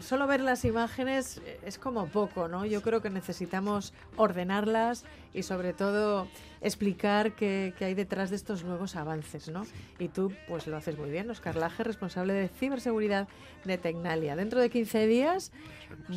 solo 0.00 0.26
ver 0.26 0.40
las 0.40 0.64
imágenes 0.64 1.40
es 1.64 1.78
como 1.78 2.08
poco, 2.08 2.48
¿no? 2.48 2.66
Yo 2.66 2.82
creo 2.82 3.02
que 3.02 3.08
necesitamos 3.08 3.92
ordenarlas 4.16 5.04
y 5.32 5.44
sobre 5.44 5.74
todo 5.74 6.26
explicar 6.60 7.36
qué, 7.36 7.72
hay 7.78 7.94
detrás 7.94 8.30
de 8.30 8.36
estos 8.36 8.64
nuevos 8.64 8.96
avances, 8.96 9.48
¿no? 9.48 9.64
Y 10.00 10.08
tú 10.08 10.32
pues 10.48 10.66
lo 10.66 10.76
haces 10.76 10.98
muy 10.98 11.10
bien, 11.10 11.30
Oscar 11.30 11.54
Laje, 11.54 11.84
responsable 11.84 12.32
de 12.32 12.48
ciberseguridad 12.48 13.28
de 13.64 13.78
Tecnalia. 13.78 14.34
Dentro 14.34 14.60
de 14.60 14.70
15 14.70 15.06
días 15.06 15.52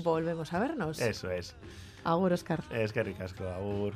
volvemos 0.03 0.51
a 0.53 0.60
vernos. 0.60 0.99
Eso 0.99 1.29
es. 1.29 1.55
Agur, 2.08 2.32
Oskar. 2.32 2.63
Eskerrik 2.72 3.20
asko, 3.20 3.43
agur. 3.52 3.93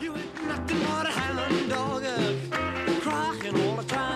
You 0.00 0.16
ain't 0.16 0.48
nothing 0.48 0.80
but 0.80 1.06
a 1.06 1.12
hound 1.12 1.70
dog, 1.70 2.02
uh, 2.02 2.32
crying 3.04 3.54
all 3.62 3.76
the 3.76 3.84
time. 3.84 4.13